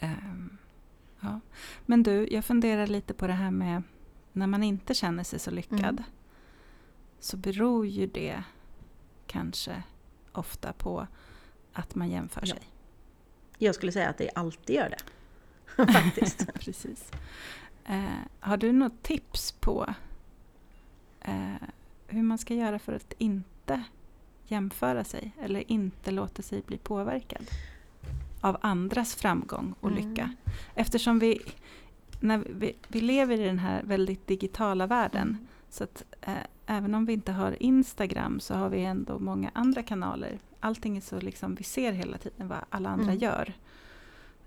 [0.00, 0.58] Ehm,
[1.20, 1.40] ja.
[1.86, 3.82] Men du, jag funderar lite på det här med
[4.32, 5.80] när man inte känner sig så lyckad.
[5.80, 6.02] Mm.
[7.20, 8.44] så beror ju det
[9.26, 9.82] kanske
[10.32, 11.06] ofta på
[11.72, 12.54] att man jämför Ja.
[12.54, 12.62] sig.
[13.58, 14.98] Jag skulle säga att det alltid gör det.
[15.92, 16.46] Faktiskt.
[16.54, 17.10] Precis.
[17.84, 18.04] Eh,
[18.40, 19.94] har du något tips på
[21.20, 21.54] eh,
[22.14, 23.82] hur man ska göra för att inte
[24.46, 27.46] jämföra sig eller inte låta sig bli påverkad
[28.40, 30.08] av andras framgång och Mm.
[30.08, 30.32] lycka?
[30.74, 31.40] Eftersom vi,
[32.20, 36.34] när vi, vi lever i den här väldigt digitala världen så att eh,
[36.66, 40.38] även om vi inte har Instagram så har vi ändå många andra kanaler.
[40.60, 43.18] Allting är så liksom, vi ser hela tiden vad alla andra Mm.
[43.18, 43.52] gör.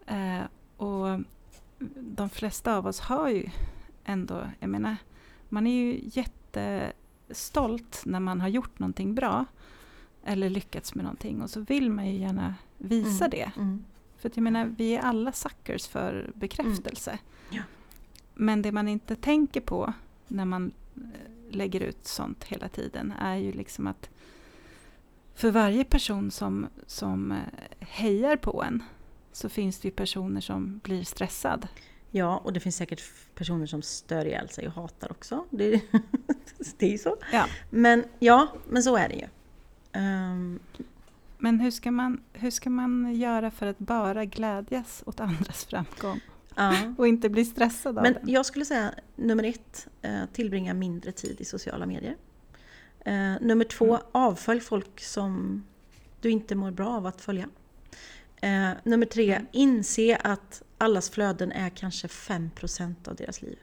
[0.07, 0.43] Eh,
[0.77, 1.19] och
[1.95, 3.49] de flesta av oss har ju
[4.05, 4.95] ändå, jag menar,
[5.49, 5.99] man är ju
[7.27, 9.45] jättestolt när man har gjort någonting bra
[10.23, 13.29] eller lyckats med någonting och så vill man ju gärna visa Mm.
[13.29, 13.51] det.
[13.57, 13.83] Mm.
[14.17, 17.11] För jag menar, vi är alla suckers för bekräftelse.
[17.11, 17.21] Mm.
[17.49, 17.61] Ja.
[18.33, 19.93] Men det man inte tänker på
[20.27, 21.01] när man eh,
[21.51, 24.09] lägger ut sånt hela tiden är ju liksom att
[25.35, 27.37] för varje person som, som eh,
[27.79, 28.83] hejar på en
[29.31, 31.67] så finns det ju personer som blir stressad.
[32.11, 33.03] Ja, och det finns säkert
[33.35, 35.45] personer som stör ihjäl sig och hatar också.
[35.49, 35.81] Det,
[36.77, 37.17] det är ju så.
[37.31, 37.45] Ja.
[37.69, 39.27] Men ja, men så är det ju.
[39.91, 40.59] Ehm,
[41.37, 46.19] Men hur ska, man, hur ska man göra för att bara glädjas åt andras framgång
[46.55, 46.73] ja.
[46.97, 48.23] och inte bli stressad av Men den?
[48.29, 52.15] jag skulle säga nummer ett, eh, tillbringa mindre tid i sociala medier.
[52.99, 53.99] Eh, nummer två, Mm.
[54.11, 55.63] avfölj folk som
[56.21, 57.49] du inte mår bra av att följa.
[58.41, 59.47] Eh, nummer tre, Mm.
[59.51, 63.59] inse att allas flöden är kanske 5% av deras liv.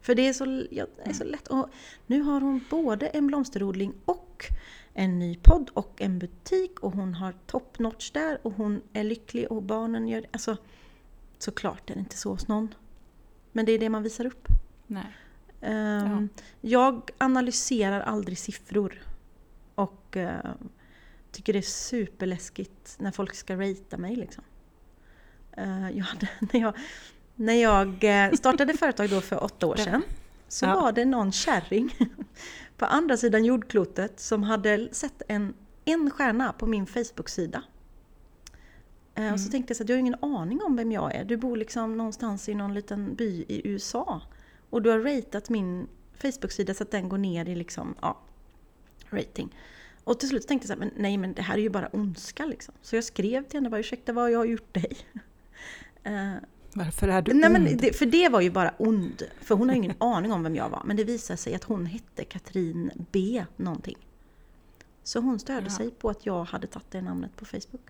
[0.00, 1.48] För det är så, ja, det är så lätt.
[1.48, 1.68] Och
[2.06, 4.46] nu har hon både en blomsterodling och
[4.94, 9.04] en ny podd och en butik och hon har top notch där och hon är
[9.04, 10.26] lycklig och barnen gör det.
[10.32, 10.56] Alltså,
[11.38, 12.74] såklart är det inte så hos någon.
[13.52, 14.48] Men det är det man visar upp.
[14.86, 15.16] Nej.
[15.60, 16.28] Ehm,
[16.60, 19.02] Jag analyserar aldrig siffror.
[19.74, 20.52] Och eh,
[21.32, 24.16] tycker det är superläskigt när folk ska ratea mig.
[24.16, 24.44] Liksom.
[25.56, 26.74] Eh, jag hade, när jag,
[27.34, 30.02] när jag eh, startade företag då för åtta år sedan
[30.48, 30.80] så Ja.
[30.80, 31.94] var det någon kärring
[32.76, 37.62] på andra sidan jordklotet som hade sett en, en stjärna på min Facebook-sida.
[39.14, 39.50] Eh, Och så Mm.
[39.50, 41.24] tänkte jag så att jag har ingen aning om vem jag är.
[41.24, 44.20] Du bor liksom någonstans i någon liten by i USA.
[44.70, 45.86] Och du har ratat min
[46.18, 48.18] Facebook-sida så att den går ner i liksom, ja,
[49.10, 49.56] rating.
[50.04, 51.88] Och till slut tänkte jag så här, men nej men det här är ju bara
[51.92, 52.74] ondska liksom.
[52.82, 54.96] Så jag skrev till henne, bara, ursäkta vad jag har gjort dig?
[56.04, 56.32] Eh,
[56.74, 57.78] Varför är du nej, men ond?
[57.80, 59.22] det, för det var ju bara ond.
[59.40, 60.82] För hon har ingen aning om vem jag var.
[60.84, 63.96] Men det visade sig att hon hette Katrin B någonting.
[65.02, 65.76] Så hon störde Ja.
[65.76, 67.88] sig på att jag hade tagit det namnet på Facebook.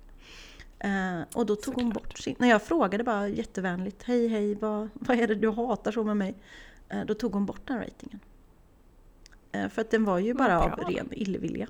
[0.78, 1.94] Eh, och då tog hon Såklart.
[2.08, 2.34] bort sin...
[2.38, 6.16] När jag frågade bara jättevänligt, hej hej, vad, vad är det du hatar så med
[6.16, 6.34] mig?
[6.88, 8.20] Eh, då tog hon bort den ratingen.
[9.52, 11.68] Eh, för att den var ju bara av ren illvilja.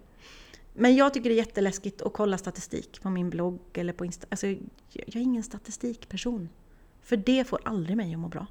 [0.74, 4.26] Men jag tycker det är jätteläskigt att kolla statistik på min blogg eller på Insta.
[4.30, 6.48] Alltså, jag är ingen statistikperson.
[7.02, 8.46] För det får aldrig mig att må bra.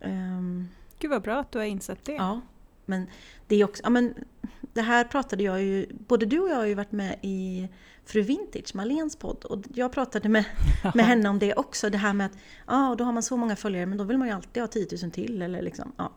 [0.00, 0.68] Ehm,
[0.98, 2.12] Gud vad bra att du har insett det.
[2.12, 2.40] ja,
[2.86, 3.06] men
[3.46, 3.82] det är också...
[3.82, 4.14] Ja, men
[4.60, 5.86] det här pratade jag ju...
[5.90, 7.68] Både du och jag har ju varit med i
[8.04, 9.44] Fru Vintage, Malens podd.
[9.44, 10.44] Och jag pratade med,
[10.94, 11.90] med henne om det också.
[11.90, 14.28] Det här med att ja, då har man så många följare men då vill man
[14.28, 15.42] ju alltid ha 10 000 till.
[15.42, 16.12] Eller liksom, ja.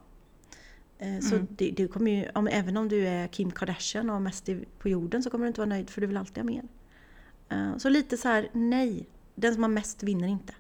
[1.04, 1.48] Eh, Så Mm.
[1.50, 5.24] det, det kommer ju, om, även om du är Kim Kardashian och mest på jorden
[5.24, 6.64] så kommer du inte vara nöjd för du vill alltid ha mer.
[7.50, 9.08] Eh, Så lite så här, nej.
[9.36, 10.54] Den som har mest vinner inte.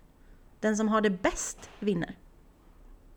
[0.59, 2.17] Den som har det bäst vinner.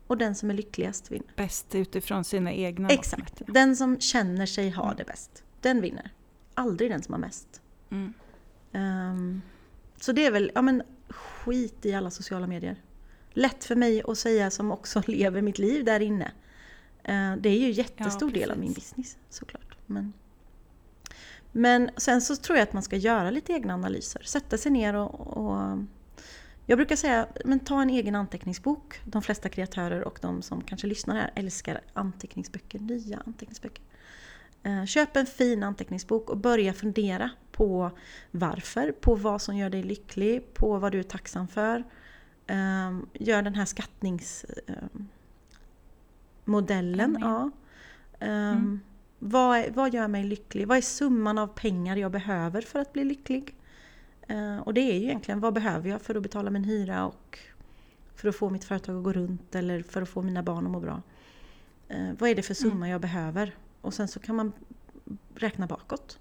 [0.07, 1.27] Och den som är lyckligast vinner.
[1.35, 3.19] Bäst utifrån sina egna mått Exakt.
[3.21, 3.53] mätt, ja.
[3.53, 4.97] Den som känner sig ha Mm.
[4.97, 5.43] det bäst.
[5.61, 6.09] Den vinner.
[6.53, 7.61] Aldrig den som har mest.
[7.89, 8.13] Mm.
[8.71, 9.41] Ehm,
[9.99, 12.81] så det är väl, ja men skit i alla sociala medier.
[13.33, 16.31] Lätt för mig att säga som också lever mitt liv där inne.
[17.07, 19.77] Eh, det är ju jättestor del av min business såklart.
[19.85, 20.13] Men,
[21.51, 24.21] men sen så tror jag att man ska göra lite egna analyser.
[24.25, 25.77] Sätta sig ner och, och
[26.65, 28.99] jag brukar säga, men ta en egen anteckningsbok.
[29.05, 33.83] De flesta kreatörer och de som kanske lyssnar här älskar anteckningsböcker, nya anteckningsböcker.
[34.63, 37.91] Eh, Köp en fin anteckningsbok och börja fundera på
[38.31, 41.83] varför, på vad som gör dig lycklig, på vad du är tacksam för.
[42.47, 45.09] Eh, Gör den här skattningsmodellen.
[46.47, 47.21] Mm.
[47.21, 47.51] Ja.
[48.19, 48.79] Eh, Mm.
[49.19, 50.67] Vad, vad gör mig lycklig?
[50.67, 53.55] Vad är summan av pengar jag behöver för att bli lycklig?
[54.27, 57.39] Eh, Och det är ju egentligen, vad behöver jag för att betala min hyra och
[58.15, 60.71] för att få mitt företag att gå runt eller för att få mina barn att
[60.71, 61.01] må bra?
[61.87, 62.89] Eh, Vad är det för summa Mm.
[62.89, 63.55] jag behöver?
[63.81, 64.51] Och sen så kan man
[65.35, 66.19] räkna bakåt.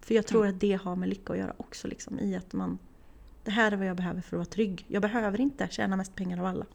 [0.00, 0.54] För jag tror Mm.
[0.54, 1.88] att det har med lycka att göra också.
[1.88, 2.78] Liksom, I att man...
[3.44, 4.84] Det här är vad jag behöver för att vara trygg.
[4.88, 6.66] Jag behöver inte tjäna mest pengar av alla.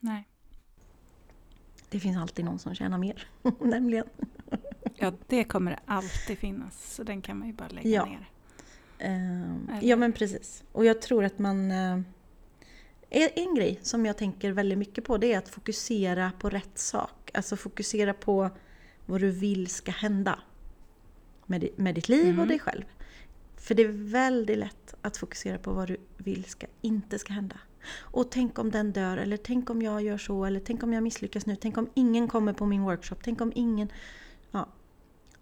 [0.00, 0.28] Nej.
[1.90, 3.28] Det finns alltid någon som tjänar mer,
[3.60, 4.04] nämligen.
[4.96, 8.04] Ja, det kommer alltid finnas, så den kan man ju bara lägga Ja.
[8.04, 8.30] ner.
[8.98, 9.42] Eh,
[9.78, 9.88] Eller?
[9.88, 10.64] ja men precis.
[10.72, 11.70] Och jag tror att man...
[11.70, 12.00] Eh,
[13.34, 17.30] en grej som jag tänker väldigt mycket på det är att fokusera på rätt sak.
[17.34, 18.50] Alltså fokusera på
[19.06, 20.38] vad du vill ska hända.
[21.46, 22.48] Med, med ditt liv och Mm.
[22.48, 22.84] dig själv.
[23.56, 27.56] För det är väldigt lätt att fokusera på vad du vill ska, inte ska hända.
[28.00, 31.02] Och tänk om den dör, eller tänk om jag gör så, eller tänk om jag
[31.02, 33.92] misslyckas nu, tänk om ingen kommer på min workshop, tänk om ingen...
[34.50, 34.68] Ja.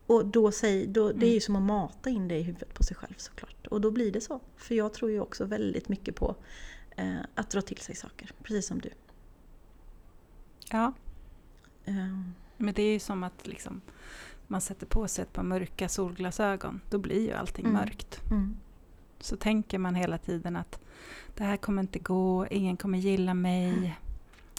[0.07, 2.83] Och då säg, då, det är ju som att mata in det i huvudet på
[2.83, 3.67] sig själv såklart.
[3.67, 4.41] Och då blir det så.
[4.57, 6.37] För jag tror ju också väldigt mycket på
[6.97, 8.91] eh, att dra till sig saker, precis som du.
[10.71, 10.93] Ja,
[11.85, 12.19] Eh,
[12.57, 13.81] men det är ju som att liksom,
[14.47, 16.81] man sätter på sig ett par mörka solglasögon.
[16.91, 17.77] Då blir ju allting Mm.
[17.77, 18.21] mörkt.
[18.31, 18.57] mm,
[19.21, 20.81] Så tänker man hela tiden att
[21.35, 23.99] det här kommer inte gå, ingen kommer gilla mig,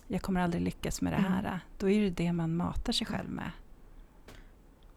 [0.08, 1.32] jag kommer aldrig lyckas med det Mm.
[1.32, 1.60] här.
[1.78, 3.52] Då är det det man matar sig själv med.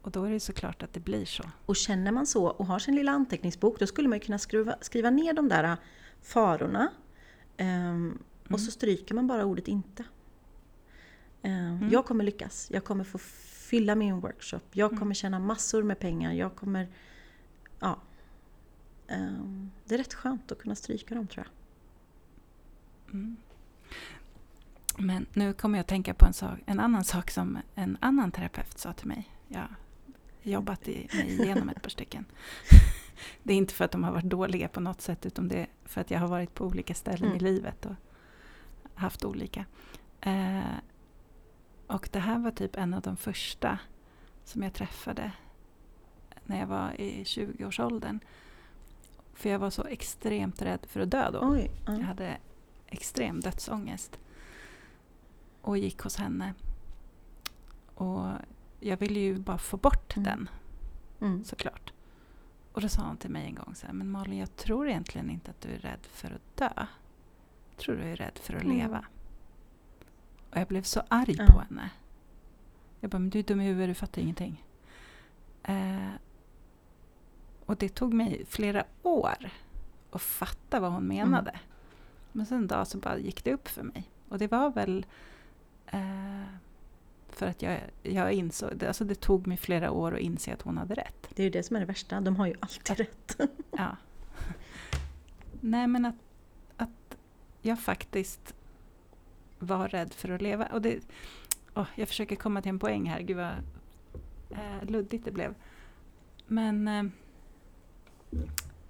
[0.01, 1.43] Och då är det såklart att det blir så.
[1.65, 4.75] Och känner man så och har sin lilla anteckningsbok då skulle man ju kunna skruva,
[4.81, 5.77] skriva ner de där
[6.21, 6.89] farorna.
[7.57, 8.17] ehm,
[8.49, 10.03] Och så stryker man bara ordet inte.
[11.41, 12.67] Ehm, Jag kommer lyckas.
[12.71, 14.59] Jag kommer få fylla min workshop.
[14.71, 16.31] Jag kommer tjäna massor med pengar.
[16.33, 16.87] Jag kommer...
[17.79, 17.97] Ja.
[19.07, 21.53] Ehm, Det är rätt skönt att kunna stryka dem tror jag.
[23.13, 23.37] Mm.
[24.97, 28.31] Men nu kommer jag att tänka på en, sak, en annan sak som en annan
[28.31, 29.29] terapeut sa till mig.
[29.47, 29.75] Jag har
[30.43, 32.25] jobbat i, mig igenom ett par stycken.
[33.43, 35.67] Det är inte för att de har varit dåliga på något sätt utan det är
[35.85, 37.35] för att jag har varit på olika ställen Mm.
[37.37, 37.95] i livet och
[38.95, 39.65] haft olika.
[40.21, 40.61] Eh,
[41.87, 43.79] och det här var typ en av de första
[44.43, 45.31] som jag träffade
[46.45, 48.19] när jag var i 20-årsåldern.
[49.43, 51.39] För jag var så extremt rädd för att dö då.
[51.41, 51.71] Oj.
[51.85, 51.93] ja.
[51.93, 52.37] Jag hade
[52.87, 54.19] extrem dödsångest.
[55.61, 56.53] Och gick hos henne.
[57.95, 58.27] Och
[58.79, 60.23] jag ville ju bara få bort Mm.
[60.25, 60.49] den
[61.29, 61.43] Mm.
[61.43, 61.93] såklart.
[62.71, 65.29] Och då sa hon till mig en gång så här, men Malin jag tror egentligen
[65.29, 66.85] inte att du är rädd för att dö.
[67.69, 68.77] Jag tror du är rädd för att Mm.
[68.77, 69.05] leva.
[70.51, 71.89] Och jag blev så arg på henne.
[72.99, 74.63] Jag bara, men du är dum i huvudet, du fattar ingenting.
[75.63, 76.09] Eh,
[77.65, 79.49] och det tog mig flera år
[80.11, 81.59] att fatta vad hon menade.
[82.31, 84.09] Men sen en dag så bara gick det upp för mig.
[84.29, 85.05] Och det var väl
[85.87, 86.43] eh,
[87.29, 90.77] för att jag, jag insåg, alltså det tog mig flera år att inse att hon
[90.77, 91.27] hade rätt.
[91.29, 92.21] Det är ju det som är det värsta.
[92.21, 93.37] De har ju alltid rätt.
[93.71, 93.97] Ja.
[95.61, 96.15] Nej men att,
[96.77, 97.17] att
[97.61, 98.53] jag faktiskt
[99.59, 100.65] var rädd för att leva.
[100.65, 100.99] Och det,
[101.73, 103.53] åh, jag försöker komma till en poäng här, gud vad
[104.49, 105.55] eh, luddigt det blev.
[106.47, 107.03] Men eh,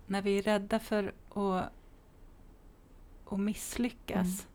[0.08, 1.72] när vi är rädda för att,
[3.34, 4.16] att misslyckas.
[4.28, 4.48] Mm.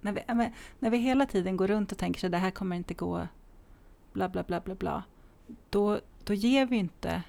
[0.00, 2.76] När, vi, men, när vi hela tiden går runt och tänker så det här kommer
[2.76, 3.28] inte gå,
[4.12, 5.04] bla bla bla bla bla.
[5.70, 7.22] Då, då ger vi inte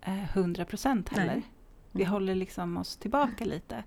[0.00, 1.34] eh, 100 procent heller.
[1.34, 1.42] Nej.
[1.92, 2.12] Vi Mm.
[2.12, 3.84] håller liksom oss tillbaka lite.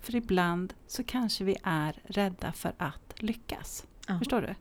[0.00, 3.86] För ibland så kanske vi är rädda för att lyckas.
[4.08, 4.18] Ja.
[4.18, 4.54] Förstår du?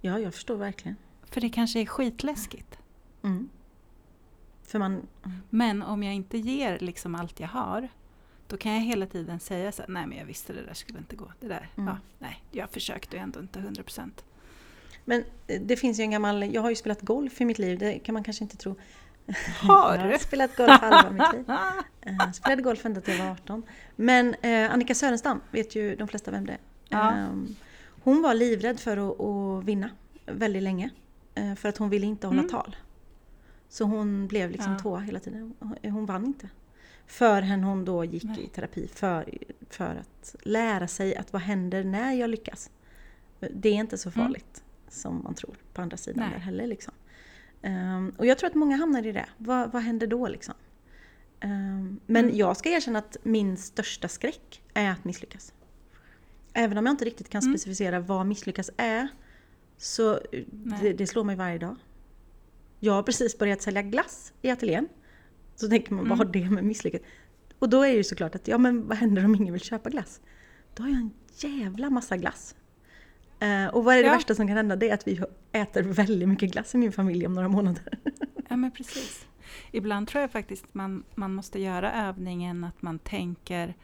[0.00, 0.96] ja, jag förstår verkligen.
[1.22, 2.78] För det kanske är skitläskigt.
[3.22, 3.48] Mm.
[4.74, 5.06] Man...
[5.50, 7.88] Men om jag inte ger liksom allt jag har,
[8.46, 10.98] då kan jag hela tiden säga så här, nej men jag visste det där skulle
[10.98, 11.32] inte gå.
[11.40, 11.88] Det där, Mm.
[11.88, 14.24] ja, nej, jag försökte ju ändå inte 100 procent.
[15.04, 16.54] Men eh, det finns ju en gammal...
[16.54, 18.76] Jag har ju spelat golf i mitt liv, det kan man kanske inte tro.
[19.60, 20.18] Har Jag har du?
[20.18, 21.44] spelat golf halva mitt liv.
[22.06, 23.62] Eh, spelade golf ända till jag var 18.
[23.96, 26.58] Men eh, Annika Sörenstam vet ju de flesta vem det är.
[26.88, 27.10] Ja.
[27.12, 27.56] Ehm,
[28.02, 29.90] hon var livrädd för att, att vinna
[30.26, 30.90] väldigt länge.
[31.56, 32.50] För att hon ville inte hålla Mm.
[32.50, 32.76] tal.
[33.74, 34.78] Så hon blev liksom Ja.
[34.78, 35.54] tvåa hela tiden.
[35.82, 36.48] Hon- vann inte.
[37.06, 38.44] Förrän hon då gick Nej.
[38.44, 39.28] i terapi för,
[39.70, 42.70] för att lära sig att vad händer när jag lyckas.
[43.50, 44.24] Det är inte så Mm.
[44.26, 46.30] farligt som man tror på andra sidan Nej.
[46.32, 46.66] där heller.
[46.66, 46.94] Liksom.
[47.62, 49.26] Ehm, och jag tror att många hamnar i det.
[49.38, 50.54] Vad, vad händer då liksom?
[51.40, 52.36] Ehm, men Mm.
[52.36, 55.52] jag ska erkänna att min största skräck är att misslyckas.
[56.52, 57.52] Även om jag inte riktigt kan Mm.
[57.54, 59.08] specificera vad misslyckas är,
[59.76, 61.76] så eh, det, det slår mig varje dag.
[62.84, 64.88] Jag har precis börjat sälja glass i ateljén.
[65.56, 66.42] Så tänker man, vad har Mm.
[66.42, 67.00] det med misslyckas?
[67.58, 69.90] Och då är det ju såklart att, ja men vad händer om ingen vill köpa
[69.90, 70.20] glass?
[70.74, 72.56] Då har jag en jävla massa glass.
[73.40, 74.12] Eh, och vad är det Ja.
[74.14, 74.76] värsta som kan hända?
[74.76, 75.20] Det är att vi
[75.52, 77.98] äter väldigt mycket glass i min familj om några månader.
[78.48, 79.26] Ja men precis.
[79.72, 83.74] Ibland tror jag faktiskt man, man måste göra övningen att man tänker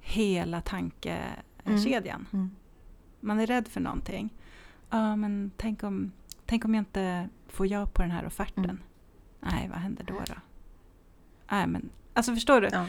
[0.00, 2.26] hela tankekedjan.
[2.32, 2.50] Mm.
[3.20, 4.34] Man är rädd för någonting.
[4.90, 6.12] Ja men tänk om,
[6.52, 8.64] tänk om jag inte får ja på den här offerten.
[8.64, 8.78] Mm.
[9.40, 10.34] Nej, vad händer då då?
[11.50, 12.68] Nej men, alltså förstår du?
[12.72, 12.86] Ja.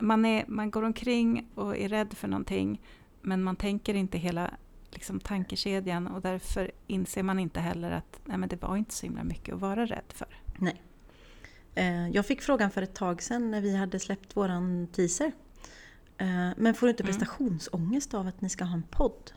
[0.00, 2.80] Man, är, man går omkring och är rädd för någonting
[3.22, 4.50] men man tänker inte hela
[4.90, 9.06] liksom tankekedjan och därför inser man inte heller att nej, men det var inte så
[9.06, 10.28] himla mycket att vara rädd för.
[10.58, 10.82] Nej.
[11.74, 15.32] Eh, Jag fick frågan för ett tag sedan när vi hade släppt våran teaser.
[16.18, 17.12] Eh, Men får du inte Mm.
[17.12, 19.32] prestationsångest av att ni ska ha en podd?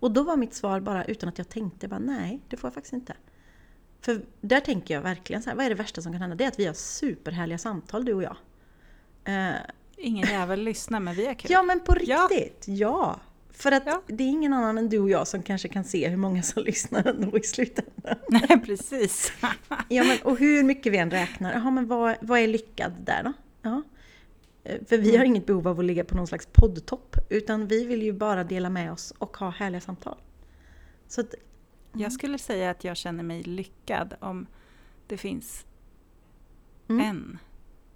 [0.00, 2.74] Och då var mitt svar bara utan att jag tänkte, bara, nej det får jag
[2.74, 3.14] faktiskt inte.
[4.00, 6.36] För där tänker jag verkligen så här, vad är det värsta som kan hända?
[6.36, 8.36] Det är att vi har superhärliga samtal du och jag.
[9.24, 9.54] Eh,
[10.00, 11.50] Ingen jävel lyssnar men vi är kul.
[11.50, 12.28] Ja men på Ja.
[12.30, 13.20] riktigt, ja!
[13.52, 14.02] För att Ja.
[14.06, 16.62] det är ingen annan än du och jag som kanske kan se hur många som
[16.64, 18.16] lyssnar ändå i slutändan.
[18.28, 19.32] Nej precis.
[19.88, 23.22] Ja, men, och hur mycket vi än räknar, jaha, men vad, vad är lyckad där
[23.22, 23.32] då?
[23.62, 23.82] Ja.
[24.68, 27.84] Eh, För vi har inget behov av att ligga på någon slags poddtopp, utan vi
[27.86, 30.18] vill ju bara dela med oss och ha härliga samtal.
[31.06, 31.34] Så att,
[31.92, 34.46] Jag skulle säga att jag känner mig lyckad om
[35.06, 35.64] det finns
[36.88, 37.06] Mm.
[37.06, 37.38] en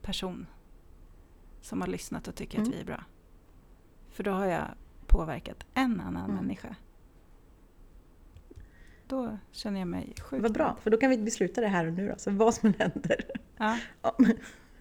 [0.03, 0.47] person
[1.61, 2.69] som har lyssnat och tycker Mm.
[2.69, 3.05] att vi är bra.
[4.11, 4.65] För då har jag
[5.07, 6.37] påverkat en annan Mm.
[6.37, 6.77] människa.
[9.07, 11.93] Då känner jag mig sjukt vad bra, för då kan vi besluta det här och
[11.93, 13.25] nu då, så vad som än händer.
[13.57, 13.79] Ja.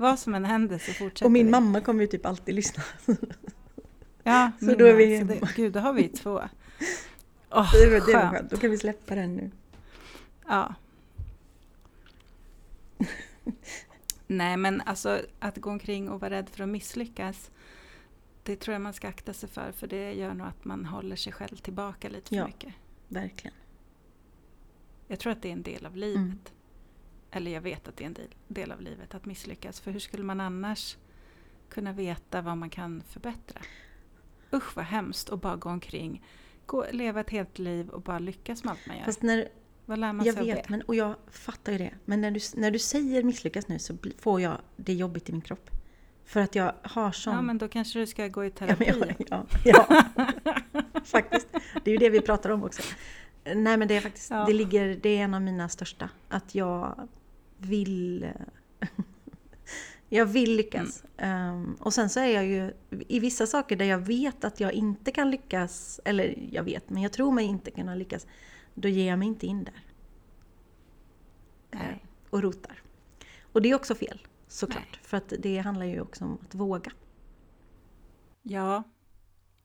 [0.02, 1.52] Vad som än händer så fortsätter Och min vi.
[1.52, 2.84] mamma kommer ju typ alltid lyssna.
[4.24, 5.50] Ja, Så då är vi Så det, hemma.
[5.56, 6.32] gud, då har vi två.
[7.52, 8.32] Åh, Det var, det var skönt.
[8.34, 9.52] skönt, då kan vi släppa den nu.
[10.48, 10.76] Ja.
[14.28, 17.52] Nej, men alltså att gå omkring och vara rädd för att misslyckas,
[18.44, 21.16] det tror jag man ska akta sig för, för det gör nog att man håller
[21.16, 22.46] sig själv tillbaka lite för Ja.
[22.46, 22.74] mycket.
[23.08, 23.56] Verkligen.
[25.08, 26.18] Jag tror att det är en del av livet.
[26.18, 26.38] Mm.
[27.32, 30.00] Eller jag vet att det är en del, del av livet att misslyckas, för hur
[30.00, 30.98] skulle man annars
[31.70, 33.62] kunna veta vad man kan förbättra?
[34.54, 36.24] Usch vad hemskt att bara gå omkring,
[36.66, 39.06] gå, leva ett helt liv och bara lyckas med allt man gör.
[39.06, 39.48] Fast när,
[39.86, 40.70] vad lär man jag sig av vet, det?
[40.70, 41.94] men, och jag fattar ju det.
[42.06, 45.42] Men när du, när du säger misslyckas nu så får jag det jobbigt i min
[45.42, 45.70] kropp.
[46.26, 47.34] För att jag har sån...
[47.34, 48.94] Ja, men då kanske du ska gå i Ja, terapi.
[49.00, 50.06] men jag, ja,
[50.44, 50.56] ja,
[51.04, 51.48] faktiskt.
[51.84, 52.82] Det är ju det vi pratar om också.
[53.44, 54.46] Nej men det är faktiskt, Ja.
[54.46, 56.10] det ligger, det är en av mina största.
[56.30, 57.08] Att jag
[57.62, 58.32] vill...
[60.14, 61.04] Jag vill lyckas.
[61.18, 62.74] Ehm, och sen så är jag ju
[63.08, 67.04] i vissa saker där jag vet att jag inte kan lyckas, eller jag vet, men
[67.04, 68.28] jag tror mig inte kunna lyckas.
[68.74, 69.84] Då ger jag mig inte in där.
[71.72, 71.82] Nej.
[71.92, 72.82] Eh, och rotar.
[73.52, 74.88] Och det är också fel, såklart.
[74.92, 75.00] Nej.
[75.04, 76.92] För att det handlar ju också om att våga.
[78.42, 78.84] Ja,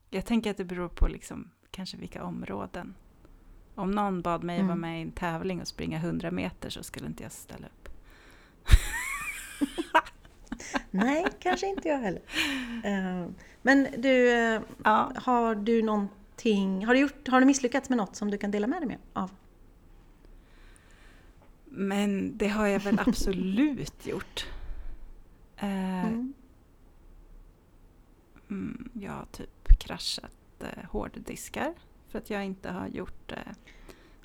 [0.09, 2.95] jag tänker att det beror på liksom, kanske vilka områden.
[3.75, 4.67] Om någon bad mig Mm.
[4.67, 7.86] vara med i en tävling och springa 100 meter så skulle inte jag ställa upp.
[10.91, 12.21] Nej, kanske inte jag heller.
[12.83, 13.27] Eh,
[13.61, 15.11] Men du, eh, Ja.
[15.15, 18.67] har du någonting, har du, gjort, har du misslyckats med något som du kan dela
[18.67, 19.31] med dig med av?
[21.65, 24.45] Men det har jag väl absolut gjort.
[25.57, 26.33] Eh, Mm.
[28.49, 31.73] mm, jag har typ kraschat eh, hårddiskar
[32.07, 33.37] för att jag inte har gjort eh,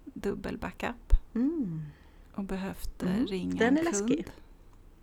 [0.05, 1.83] dubbel backup Mm.
[2.35, 4.27] och behövt eh, Mm, ringa den en är kund läskig.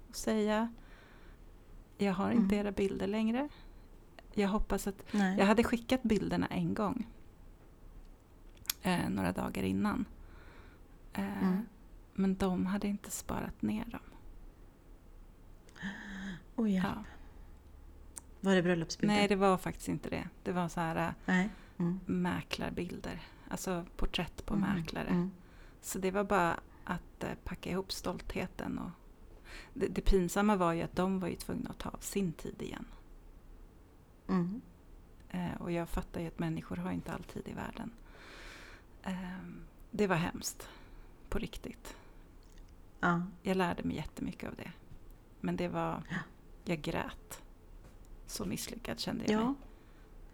[0.10, 0.74] Och säga
[1.97, 2.66] jag har inte Mm.
[2.68, 3.49] era bilder längre.
[4.34, 5.38] Jag hoppas att Nej.
[5.39, 7.07] Jag hade skickat bilderna en gång.
[8.82, 10.05] Eh, några dagar innan.
[11.14, 11.66] Eh, Mm.
[12.14, 13.99] Men de hade inte sparat ner dem.
[16.55, 16.84] Oj, ja.
[16.84, 17.03] Ja.
[18.41, 19.16] Var det bröllopsbilder?
[19.16, 20.28] Nej, det var faktiskt inte det.
[20.43, 21.49] Det var så här Nej.
[21.78, 21.99] Mm.
[22.05, 23.20] mäklarbilder.
[23.49, 25.07] Alltså porträtt på Mm, mäklare.
[25.07, 25.32] Mm.
[25.82, 28.78] Så det var bara att eh, packa ihop stoltheten.
[28.80, 28.89] Och
[29.74, 32.62] det, det pinsamma var ju att de var ju tvungna att ta av sin tid
[32.62, 32.86] igen.
[34.28, 34.62] Mm.
[35.30, 37.91] Eh, och jag fattar ju att människor har inte all tid i världen.
[39.04, 39.14] Eh,
[39.91, 40.70] det var hemskt.
[41.30, 41.95] På riktigt.
[43.00, 43.22] Ja.
[43.41, 44.72] Jag lärde mig jättemycket av det.
[45.39, 46.04] Men det var...
[46.10, 46.18] Ja.
[46.66, 47.41] Jag grät.
[48.26, 49.45] Så misslyckad kände jag ja.
[49.45, 49.56] mig.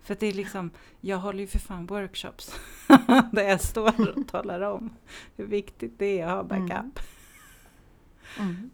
[0.01, 0.72] För det är liksom...
[1.01, 2.59] Jag håller ju för fan workshops.
[3.32, 4.89] där jag står och talar om
[5.36, 6.99] hur viktigt det är att ha backup.
[8.39, 8.51] Mm.
[8.51, 8.70] Eh,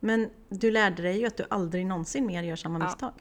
[0.00, 2.84] Men du lärde dig ju att du aldrig någonsin mer gör samma Ja.
[2.84, 3.12] misstag.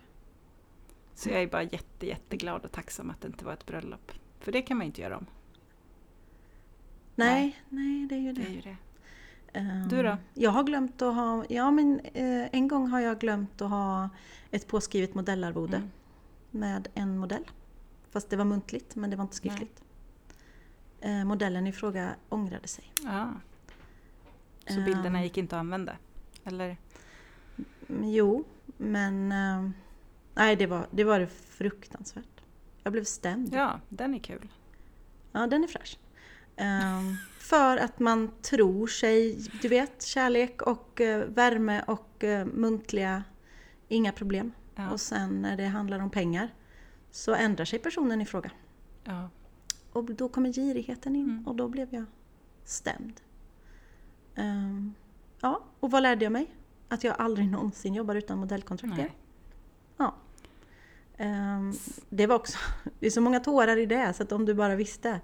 [1.15, 4.11] så jag är bara jätte, jätteglad och tacksam att det inte var ett bröllop.
[4.39, 5.25] För det kan man ju inte göra om.
[7.15, 8.47] Nej, nej, det är ju Det det.
[8.47, 8.75] är ju det.
[9.53, 10.17] Ehm, Du då?
[10.33, 14.09] Jag har glömt att ha, ja men eh, en gång har jag glömt att ha
[14.51, 15.89] ett påskrivet modellarvode Mm.
[16.51, 17.51] med en modell.
[18.11, 19.83] Fast det var muntligt men det var inte skriftligt.
[21.01, 22.93] Eh, modellen i fråga ångrade sig.
[23.03, 23.29] Ja.
[24.67, 25.95] Så Ehm, bilderna gick inte att använda?
[26.43, 26.77] Eller?
[27.89, 28.43] mm, Jo,
[28.77, 29.69] men eh,
[30.33, 32.25] nej det var, det var fruktansvärt.
[32.83, 33.53] Jag blev stämd.
[33.53, 34.47] Ja, den är kul.
[35.31, 35.97] Ja, den är fräsch.
[36.55, 43.23] Ehm, för att man tror sig, du vet, kärlek och eh, värme och eh, muntliga,
[43.87, 44.51] inga problem.
[44.75, 44.91] Ja.
[44.91, 46.53] Och sen när det handlar om pengar
[47.11, 48.51] så ändrar sig personen i fråga.
[49.03, 49.29] Ja.
[49.93, 51.47] Och då kommer girigheten in Mm.
[51.47, 52.05] och då blev jag
[52.63, 53.21] stämd.
[54.35, 54.93] Ehm,
[55.41, 56.55] ja, och vad lärde jag mig?
[56.89, 59.09] Att jag aldrig någonsin jobbar utan modellkontrakt igen.
[59.97, 60.15] Ja.
[61.17, 61.73] Ehm,
[62.09, 62.57] det var också,
[62.99, 65.19] det är så många tårar i det så att om du bara visste.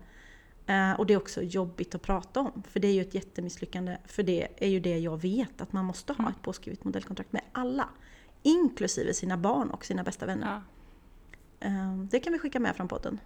[0.66, 3.98] Eh, och det är också jobbigt att prata om för det är ju ett jättemisslyckande.
[4.06, 6.32] För det är ju det jag vet att man måste ha Mm.
[6.32, 7.90] ett påskrivet modellkontrakt med alla.
[8.44, 10.62] Inklusive sina barn och sina bästa vänner.
[11.60, 11.68] Ja.
[11.68, 13.20] Ehm, Det kan vi skicka med från podden.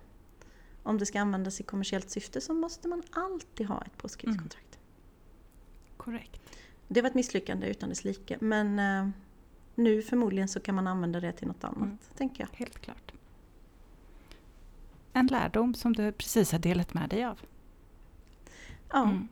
[0.84, 4.42] Om det ska användas i kommersiellt syfte så måste man alltid ha ett påskrivet Mm.
[4.44, 4.80] kontrakt.
[6.04, 6.42] Korrekt.
[6.88, 8.38] Det var ett misslyckande utan dess like.
[8.42, 9.10] Men eh,
[9.76, 11.98] nu förmodligen så kan man använda det till något annat, Mm.
[12.18, 12.58] tänker jag.
[12.58, 13.12] Helt klart.
[15.14, 17.40] En lärdom som du precis har delat med dig av.
[18.90, 19.28] Ja, Mm.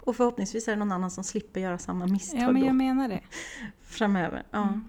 [0.00, 3.08] och förhoppningsvis är det någon annan som slipper göra samma misstag Ja, men jag menar
[3.08, 3.20] det.
[3.80, 4.42] framöver.
[4.50, 4.62] Ja.
[4.68, 4.84] Mm.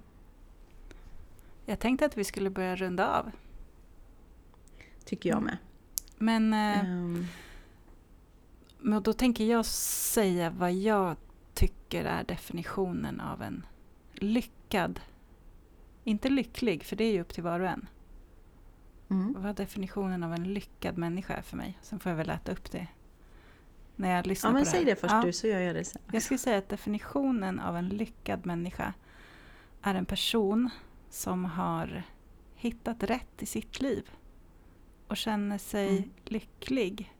[1.65, 3.31] Jag tänkte att vi skulle börja runda av.
[5.05, 5.57] Tycker jag med.
[6.17, 7.25] Men, eh, Ehm,
[8.79, 11.15] men då tänker jag säga vad jag
[11.53, 13.65] tycker är definitionen av en
[14.13, 14.99] lyckad,
[16.03, 17.87] inte lycklig, för det är ju upp till var och en.
[19.09, 19.35] mm.
[19.37, 21.77] Vad definitionen av en lyckad människa är för mig.
[21.81, 22.87] Sen får jag väl äta upp det
[23.95, 24.85] när jag lyssnar Ja, men på det säg här.
[24.85, 25.21] det först Ja.
[25.21, 26.01] du så gör jag det sen.
[26.11, 28.93] Jag skulle säga att definitionen av en lyckad människa
[29.81, 30.69] är en person
[31.09, 32.03] som har
[32.55, 34.09] hittat rätt i sitt liv
[35.07, 36.09] och känner sig Mm.
[36.25, 37.13] lycklig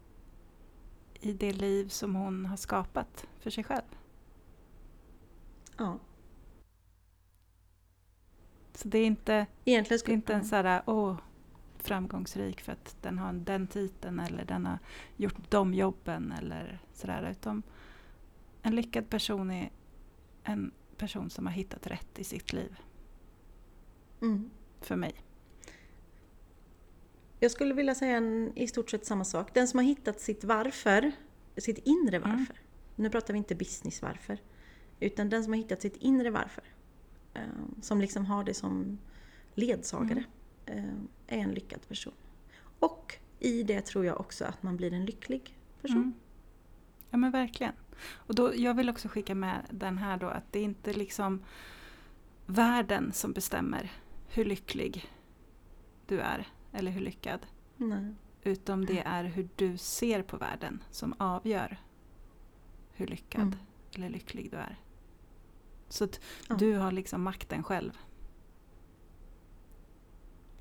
[1.21, 3.97] i det liv som hon har skapat för sig själv.
[5.77, 5.99] Ja.
[8.73, 11.17] Så det är inte, Egentligen det är inte en så här, åh,
[11.77, 14.79] framgångsrik för att den har den titeln eller den har
[15.17, 17.29] gjort de jobben eller sådär.
[17.31, 17.63] Utan
[18.61, 19.71] en lyckad person är
[20.43, 22.79] en person som har hittat rätt i sitt liv.
[24.21, 24.49] Mm.
[24.81, 25.26] För mig.
[27.39, 29.53] Jag skulle vilja säga en, i stort sett samma sak.
[29.53, 31.11] Den som har hittat sitt varför,
[31.57, 32.29] sitt inre Mm.
[32.37, 32.55] varför.
[32.95, 34.37] Nu pratar vi inte business varför.
[34.99, 36.63] Utan den som har hittat sitt inre varför.
[37.33, 37.41] eh,
[37.81, 38.97] som liksom har det som
[39.55, 40.23] ledsagare.
[40.65, 40.83] eh,
[41.27, 42.13] är en lyckad person.
[42.79, 45.97] Och i det tror jag också att man blir en lycklig person.
[45.97, 46.13] Mm.
[47.09, 47.73] Ja men verkligen.
[48.13, 51.43] Och då, jag vill också skicka med den här då att det är inte liksom
[52.45, 53.91] världen som bestämmer
[54.27, 55.05] hur lycklig
[56.07, 56.47] du är
[56.77, 57.39] eller hur lyckad.
[57.77, 58.13] Nej.
[58.43, 61.77] Utan det är hur du ser på världen som avgör
[62.93, 63.55] hur lyckad Mm.
[63.95, 64.79] eller lycklig du är.
[65.89, 66.19] Så att
[66.49, 66.55] Ja.
[66.55, 67.97] du har liksom makten själv.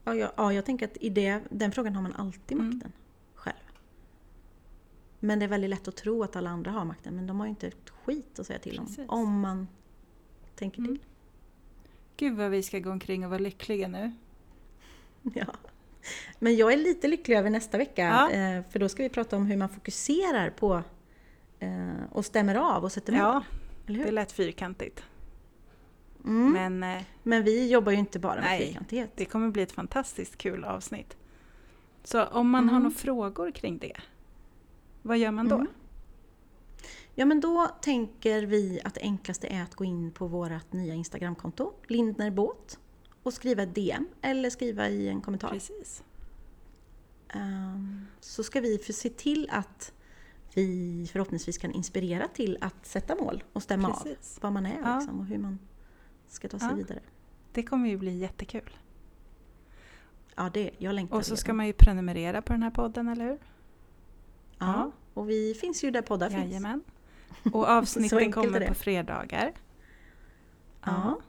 [0.05, 2.71] Ja, jag, ja, jag tänker att i det, den frågan har man alltid Mm.
[2.75, 2.93] makten
[3.35, 3.57] själv.
[5.21, 7.47] Men det är väldigt lätt att tro att alla andra har makten, men de har
[7.47, 8.87] ju inte ett skit att säga till om.
[8.87, 9.05] Precis.
[9.09, 9.69] Om man
[10.55, 10.97] tänker Mm.
[10.97, 11.07] till.
[12.17, 14.13] Gud vad vi ska gå omkring och vara lyckliga nu.
[15.23, 15.47] Ja.
[16.39, 18.31] Men jag är lite lycklig över nästa vecka, Ja.
[18.31, 20.83] eh, för då ska vi prata om hur man fokuserar på
[21.59, 23.21] eh, och stämmer av och sätter mål.
[23.23, 23.43] Ja,
[24.05, 25.03] det lät fyrkantigt.
[26.25, 26.53] Mm.
[26.53, 28.67] Men eh, Men vi jobbar ju inte bara med Nej.
[28.67, 29.11] fyrkantighet.
[29.17, 31.17] Det kommer bli ett fantastiskt kul avsnitt.
[32.05, 32.83] Så om man har Mm.
[32.83, 33.97] några frågor kring det,
[35.03, 35.55] vad gör man då?
[35.57, 35.67] Mm.
[37.15, 40.95] Ja men då tänker vi att det enklaste är att gå in på vårt nya
[40.95, 42.79] Instagramkonto, Lindner Båt,
[43.27, 45.51] och skriva ett DM eller skriva i en kommentar.
[45.51, 46.05] Precis.
[47.29, 49.93] Ehm, så ska vi se till att
[50.55, 54.39] vi förhoppningsvis kan inspirera till att sätta mål och stämma av Precis.
[54.43, 54.97] vad man är Ja.
[54.99, 55.59] liksom, och hur man
[56.29, 56.75] ska ta sig Ja.
[56.75, 57.01] vidare.
[57.53, 58.77] Det kommer ju bli jättekul.
[60.35, 61.57] Ja, det, jag längtar Och så ska redan.
[61.57, 63.39] man ju prenumerera på den här podden, eller hur?
[64.59, 66.45] Ja, och vi finns ju där poddar finns.
[66.45, 66.83] Jajamän.
[67.45, 69.53] Och Så avsnitten kommer på fredagar.
[70.85, 71.21] Ja.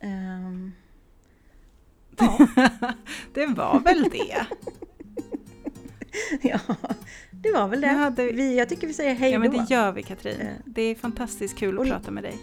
[0.00, 0.72] Ehm,
[3.34, 4.46] det var väl det.
[6.42, 6.58] ja,
[7.30, 7.86] det var väl det.
[7.88, 9.42] Hade vi- jag tycker vi säger hej Ja, då.
[9.42, 10.40] men det gör vi Katrin.
[10.40, 10.52] Eh.
[10.64, 12.36] Det är fantastiskt kul att Och- prata med dig.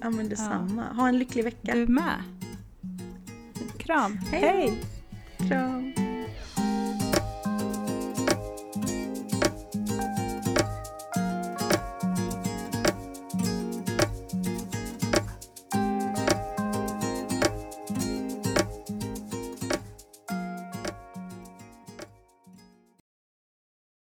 [0.00, 0.84] Ja, men detsamma.
[0.92, 1.72] Ha en lycklig vecka.
[1.74, 2.22] Du med.
[3.78, 4.12] Kram.
[4.16, 4.40] Hej.
[4.42, 4.82] Hej.
[5.48, 5.92] Kram.